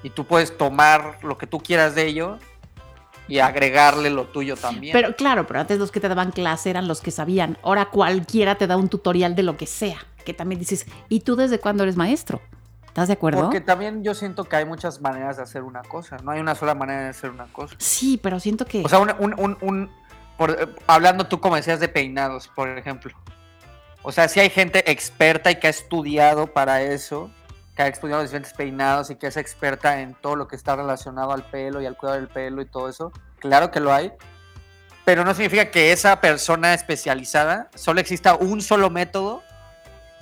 [0.03, 2.39] y tú puedes tomar lo que tú quieras de ello
[3.27, 4.93] y agregarle lo tuyo también.
[4.93, 7.57] Pero claro, pero antes los que te daban clase eran los que sabían.
[7.63, 9.97] Ahora cualquiera te da un tutorial de lo que sea.
[10.25, 12.41] Que también dices, ¿y tú desde cuándo eres maestro?
[12.87, 13.41] ¿Estás de acuerdo?
[13.43, 16.17] Porque también yo siento que hay muchas maneras de hacer una cosa.
[16.23, 17.73] No hay una sola manera de hacer una cosa.
[17.77, 18.83] Sí, pero siento que.
[18.83, 19.91] O sea, un, un- un- un-
[20.37, 23.13] por- eh, hablando tú como decías de peinados, por ejemplo.
[24.03, 27.29] O sea, si hay gente experta y que ha estudiado para eso,
[27.75, 31.31] que ha estudiado diferentes peinados y que es experta en todo lo que está relacionado
[31.31, 33.11] al pelo y al cuidado del pelo y todo eso.
[33.39, 34.11] Claro que lo hay.
[35.05, 39.43] Pero no significa que esa persona especializada solo exista un solo método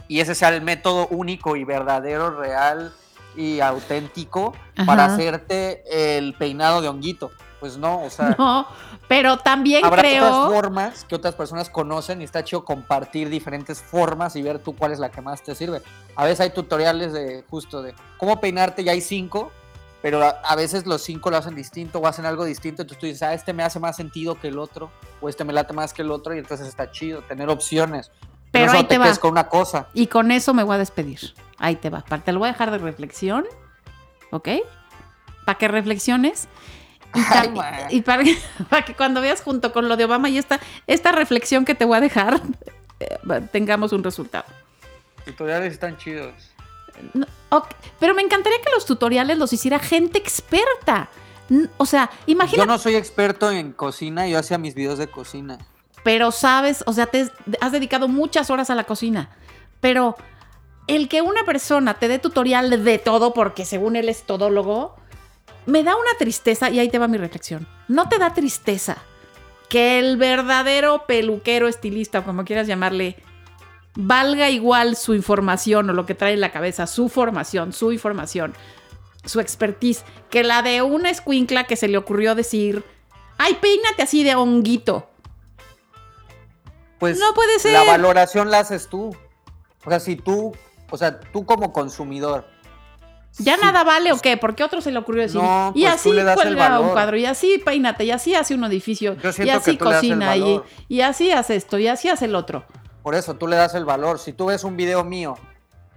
[0.07, 2.93] y ese sea el método único y verdadero, real
[3.35, 4.53] y auténtico
[4.85, 5.83] para hacerte
[6.17, 7.31] el peinado de honguito.
[7.59, 8.67] Pues no, o sea, no,
[9.07, 10.25] pero también habrá creo.
[10.25, 14.75] otras formas que otras personas conocen y está chido compartir diferentes formas y ver tú
[14.75, 15.81] cuál es la que más te sirve.
[16.15, 19.51] A veces hay tutoriales de justo de cómo peinarte y hay cinco,
[20.01, 23.05] pero a, a veces los cinco lo hacen distinto o hacen algo distinto, entonces tú
[23.07, 24.89] dices, ah, este me hace más sentido que el otro,
[25.19, 28.09] o este me late más que el otro, y entonces está chido tener opciones.
[28.51, 29.89] Pero no ahí te quedes con una cosa.
[29.93, 31.35] Y con eso me voy a despedir.
[31.57, 32.01] Ahí te va.
[32.01, 33.45] Te lo voy a dejar de reflexión.
[34.31, 34.49] ¿Ok?
[35.45, 36.47] Para que reflexiones.
[37.13, 38.37] Y, Ay, para, que,
[38.69, 41.85] para que cuando veas junto con lo de Obama y esta, esta reflexión que te
[41.85, 42.41] voy a dejar,
[42.99, 43.17] eh,
[43.51, 44.45] tengamos un resultado.
[45.25, 46.33] Tutoriales están chidos.
[47.13, 47.27] No,
[47.99, 51.09] Pero me encantaría que los tutoriales los hiciera gente experta.
[51.77, 55.57] O sea, imagínate, Yo no soy experto en cocina, yo hacía mis videos de cocina.
[56.03, 57.31] pero sabes, o sea, te
[57.61, 59.29] has dedicado muchas horas a la cocina.
[59.79, 60.15] Pero
[60.87, 64.95] el que una persona te dé tutorial de todo, porque según él es todólogo,
[65.69, 67.67] me da una tristeza, y ahí te va mi reflexión.
[67.87, 68.97] No te da tristeza
[69.69, 73.15] que el verdadero peluquero, estilista, o como quieras llamarle,
[73.95, 78.53] valga igual su información o lo que trae en la cabeza, su formación, su información,
[79.25, 82.83] su expertise, que la de una escuincla que se le ocurrió decir,
[83.41, 85.09] Ay, peínate así de honguito.
[86.99, 87.71] Pues No puede ser.
[87.71, 89.15] la valoración la haces tú.
[89.85, 90.53] O sea, si tú,
[90.91, 92.45] o sea, tú como consumidor.
[93.37, 94.37] ¿Ya nada vale o qué?
[94.37, 95.41] Porque a otro se le ocurrió decir.
[95.41, 98.55] No, y pues así das el cuelga un cuadro, y así peínate, y así hace
[98.55, 102.65] un edificio, y así cocina, y, y así hace esto, y así hace el otro.
[103.03, 104.19] Por eso tú le das el valor.
[104.19, 105.37] Si tú ves un video mío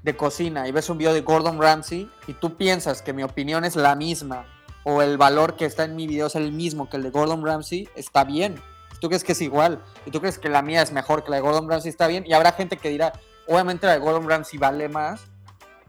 [0.02, 3.64] de cocina y ves un video de Gordon Ramsay y tú piensas que mi opinión
[3.64, 4.46] es la misma
[4.84, 7.44] o el valor que está en mi video es el mismo que el de Gordon
[7.44, 8.56] Ramsay, está bien.
[8.92, 11.30] Si tú crees que es igual y tú crees que la mía es mejor que
[11.30, 12.24] la de Gordon Ramsay, está bien.
[12.26, 13.12] Y habrá gente que dirá,
[13.46, 15.24] obviamente la de Gordon Ramsay vale más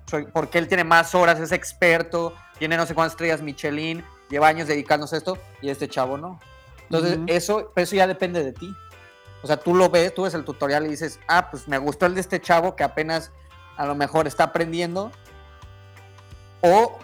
[0.08, 4.48] soy- porque él tiene más horas, es experto, tiene no sé cuántas estrellas Michelin, lleva
[4.48, 6.40] años dedicándose a esto y este chavo no.
[6.84, 7.26] Entonces, Ujú.
[7.28, 8.74] eso, pero eso ya depende de ti.
[9.42, 12.06] O sea, tú lo ves, tú ves el tutorial y dices, ah, pues me gustó
[12.06, 13.32] el de este chavo que apenas
[13.78, 15.12] a lo mejor está aprendiendo.
[16.62, 16.98] O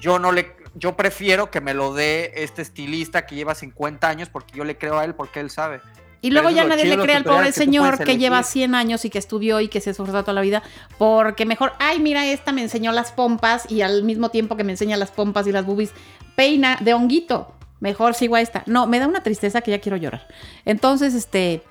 [0.00, 4.28] yo no le, yo prefiero que me lo dé este estilista que lleva 50 años
[4.28, 5.80] porque yo le creo a él porque él sabe.
[6.26, 8.52] Y luego ya nadie le cree al pobre señor que lleva elegir.
[8.52, 10.62] 100 años y que estudió y que se esforzó toda la vida,
[10.98, 14.72] porque mejor, ay, mira, esta me enseñó las pompas y al mismo tiempo que me
[14.72, 15.92] enseña las pompas y las boobies,
[16.34, 17.52] peina de honguito.
[17.80, 18.62] Mejor sigo a esta.
[18.66, 20.26] No, me da una tristeza que ya quiero llorar.
[20.64, 21.62] Entonces, este,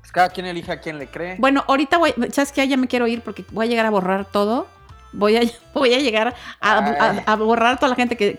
[0.00, 1.36] Pues cada quien elige a quien le cree.
[1.38, 2.68] bueno, ahorita voy, ¿sabes qué?
[2.68, 4.66] Ya me quiero ir porque voy a llegar a borrar todo.
[5.12, 5.40] Voy a,
[5.74, 8.36] voy a llegar a, a- a borrar toda la gente que,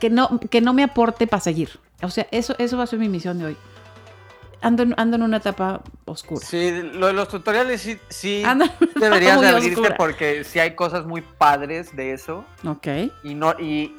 [0.00, 1.78] que, no, que no me aporte para seguir.
[2.02, 3.56] O sea, eso, eso va a ser mi misión de hoy.
[4.62, 6.44] Ando en, ando en una etapa oscura.
[6.44, 8.42] Sí, lo de los tutoriales sí, sí
[8.96, 9.96] deberías de abrirte oscura.
[9.96, 12.44] porque sí hay cosas muy padres de eso.
[12.66, 12.86] Ok.
[13.22, 13.94] Y no, y,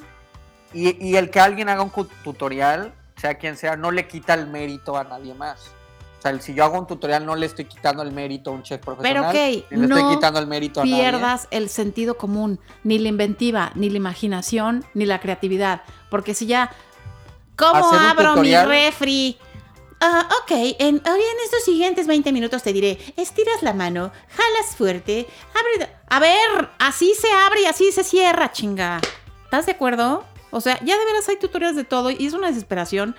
[0.74, 1.92] y, y el que alguien haga un
[2.24, 5.72] tutorial, sea quien sea, no le quita el mérito a nadie más.
[6.18, 8.64] O sea, si yo hago un tutorial no le estoy quitando el mérito a un
[8.64, 9.26] chef profesional.
[9.26, 10.98] ok, ni le no estoy quitando el mérito a nadie.
[10.98, 15.84] Pierdas el sentido común, ni la inventiva, ni la imaginación, ni la creatividad.
[16.10, 16.72] Porque si ya.
[17.56, 19.38] ¿Cómo abro tutorial- mi refri?
[20.00, 21.02] Ah, ok, en,
[21.44, 25.92] estos siguientes 20 minutos te diré, estiras la mano, jalas fuerte, abre...
[26.10, 29.02] A ver, así se abre y así se cierra, chinga.
[29.44, 30.24] ¿Estás de acuerdo?
[30.52, 33.16] O sea, ya de veras hay tutoriales de todo y es una desesperación.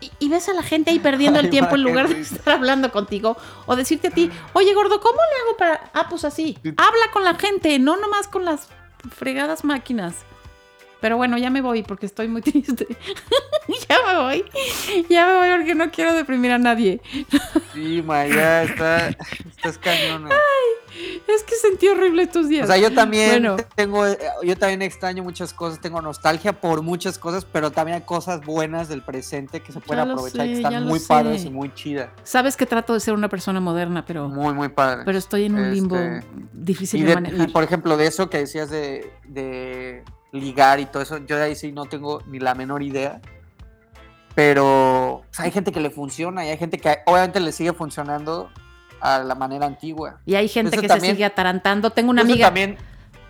[0.00, 2.92] Y, y ves a la gente ahí perdiendo el tiempo en lugar de estar hablando
[2.92, 3.36] contigo
[3.66, 5.90] o decirte a ti, oye gordo, ¿cómo le hago para...?
[5.92, 6.56] Ah, pues así.
[6.64, 8.68] Habla con la gente, no nomás con las
[9.14, 10.14] fregadas máquinas.
[11.00, 12.86] Pero bueno, ya me voy porque estoy muy triste.
[13.88, 14.44] ya me voy.
[15.08, 17.00] Ya me voy porque no quiero deprimir a nadie.
[17.74, 20.30] Sí, ma, ya está, estás cañona.
[21.28, 22.64] Es que sentí horrible estos días.
[22.64, 23.56] O sea, yo también Bueno.
[23.76, 28.02] tengo, eh, yo también extraño muchas cosas, tengo nostalgia por muchas cosas, pero también hay
[28.02, 31.06] cosas buenas del presente que se pueden aprovechar y sé, que están muy sé.
[31.06, 32.08] padres y muy chidas.
[32.24, 35.04] Sabes que trato de ser una persona moderna, pero, Muy, muy padres.
[35.04, 37.48] pero estoy en un limbo Este, difícil y, de, de- manejar.
[37.48, 40.02] y, por ejemplo, de eso que decías de, de
[40.32, 43.20] ligar y todo eso, yo de ahí sí no tengo ni la menor idea.
[44.34, 48.50] Pero pues, hay gente que le funciona y hay gente que obviamente le sigue funcionando
[49.00, 50.20] a la manera antigua.
[50.26, 51.90] Y hay gente Eso que también- se sigue atarantando.
[51.90, 52.76] Tengo una amiga también,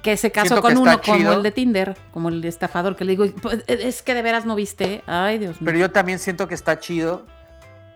[0.02, 1.32] que se casó con uno está como chido.
[1.34, 4.54] el de Tinder, como el estafador, que le digo, "Pues, es que de veras no
[4.54, 5.02] viste.
[5.06, 5.66] Ay, Dios mío.
[5.66, 7.24] pero yo también siento que está chido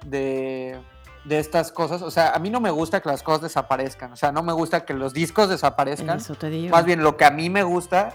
[0.07, 0.79] de,
[1.25, 2.03] de estas cosas.
[2.03, 4.13] O sea, a mí no me gusta que las cosas desaparezcan.
[4.13, 6.17] O sea, no me gusta que los discos desaparezcan.
[6.19, 6.71] Eso te digo.
[6.75, 8.15] Más bien, lo que a mí me gusta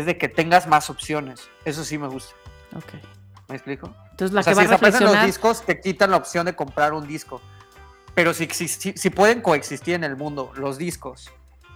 [0.00, 1.48] es de que tengas más opciones.
[1.64, 2.34] Eso sí me gusta.
[2.76, 2.92] Ok.
[3.48, 3.94] ¿Me explico?
[4.10, 5.26] Entonces la o sea, que va si a desaparecen los reflexionar.
[5.26, 7.40] discos, te quitan la opción de comprar un disco.
[8.14, 11.30] Pero si, si, si- si pueden coexistir en el mundo los discos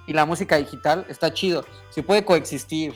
[0.07, 1.65] y la música digital, está chido.
[1.91, 2.95] Si puede coexistir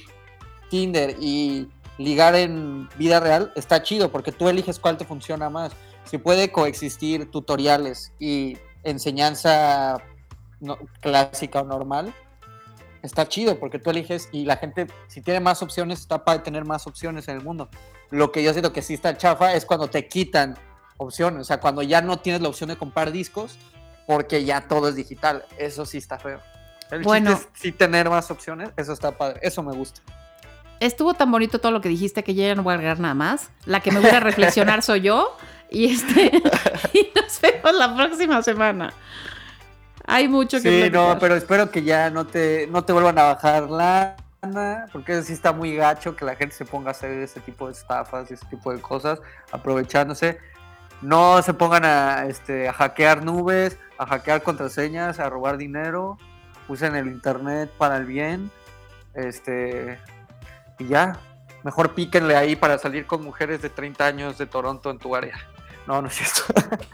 [0.68, 5.72] Tinder y ligar en vida real, está chido porque tú eliges cuál te funciona más.
[6.04, 9.98] Si puede coexistir tutoriales y enseñanza
[10.60, 12.12] no- clásica o normal,
[13.06, 16.64] está chido porque tú eliges y la gente, si tiene más opciones, está para tener
[16.64, 17.68] más opciones en el mundo.
[18.10, 20.56] Lo que yo siento que sí está chafa es cuando te quitan
[20.98, 23.58] opciones, o sea, cuando ya no tienes la opción de comprar discos
[24.06, 25.44] porque ya todo es digital.
[25.58, 26.40] Eso sí está feo.
[26.90, 27.32] El Bueno.
[27.32, 30.00] chiste es sí tener más opciones, eso está padre, eso me gusta.
[30.78, 33.14] Estuvo tan bonito todo lo que dijiste que yo ya no voy a agregar nada
[33.14, 33.50] más.
[33.64, 35.36] La que me voy a reflexionar soy yo.
[35.70, 36.30] Y este
[36.92, 38.92] y nos vemos la próxima semana.
[40.06, 43.24] Hay mucho que Sí, no, pero espero que ya no te, no te vuelvan a
[43.24, 47.10] bajar lana, porque eso sí está muy gacho que la gente se ponga a hacer
[47.10, 50.38] ese tipo de estafas y ese tipo de cosas, aprovechándose.
[51.02, 56.18] No se pongan a, este, a hackear nubes, a hackear contraseñas, a robar dinero.
[56.68, 58.50] Usen el internet para el bien.
[59.14, 59.98] Este,
[60.78, 61.18] y ya.
[61.64, 65.36] Mejor píquenle ahí para salir con mujeres de 30 años de Toronto en tu área.
[65.86, 66.42] No, no es cierto.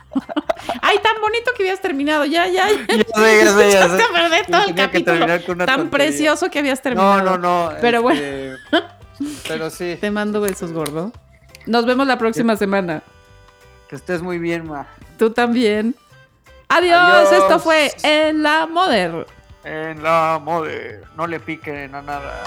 [0.81, 2.25] Ay, tan bonito que habías terminado.
[2.25, 2.69] Ya, ya.
[2.87, 2.95] ya.
[2.97, 4.03] ya sé, ya sé, ya Echaste sé.
[4.03, 5.19] a perder todo el capítulo.
[5.25, 5.89] Tan tontería.
[5.89, 7.21] precioso que habías terminado.
[7.21, 7.73] No, no, no.
[7.81, 8.55] Pero este,
[9.47, 9.97] Pero sí.
[9.99, 11.11] Te mando besos, gordo.
[11.65, 13.03] Nos vemos la próxima semana.
[13.89, 14.87] Que estés muy bien, ma.
[15.17, 15.95] Tú también.
[16.69, 16.99] Adiós.
[16.99, 17.31] Adiós.
[17.31, 19.25] Esto fue En la Moder.
[19.63, 22.43] En la mode, no le piquen a nada.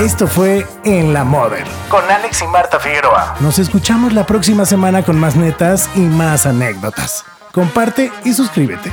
[0.00, 3.36] Esto fue En la Mother con Alex y Marta Figueroa.
[3.40, 7.24] Nos escuchamos la próxima semana con más netas y más anécdotas.
[7.52, 8.90] Comparte y suscríbete.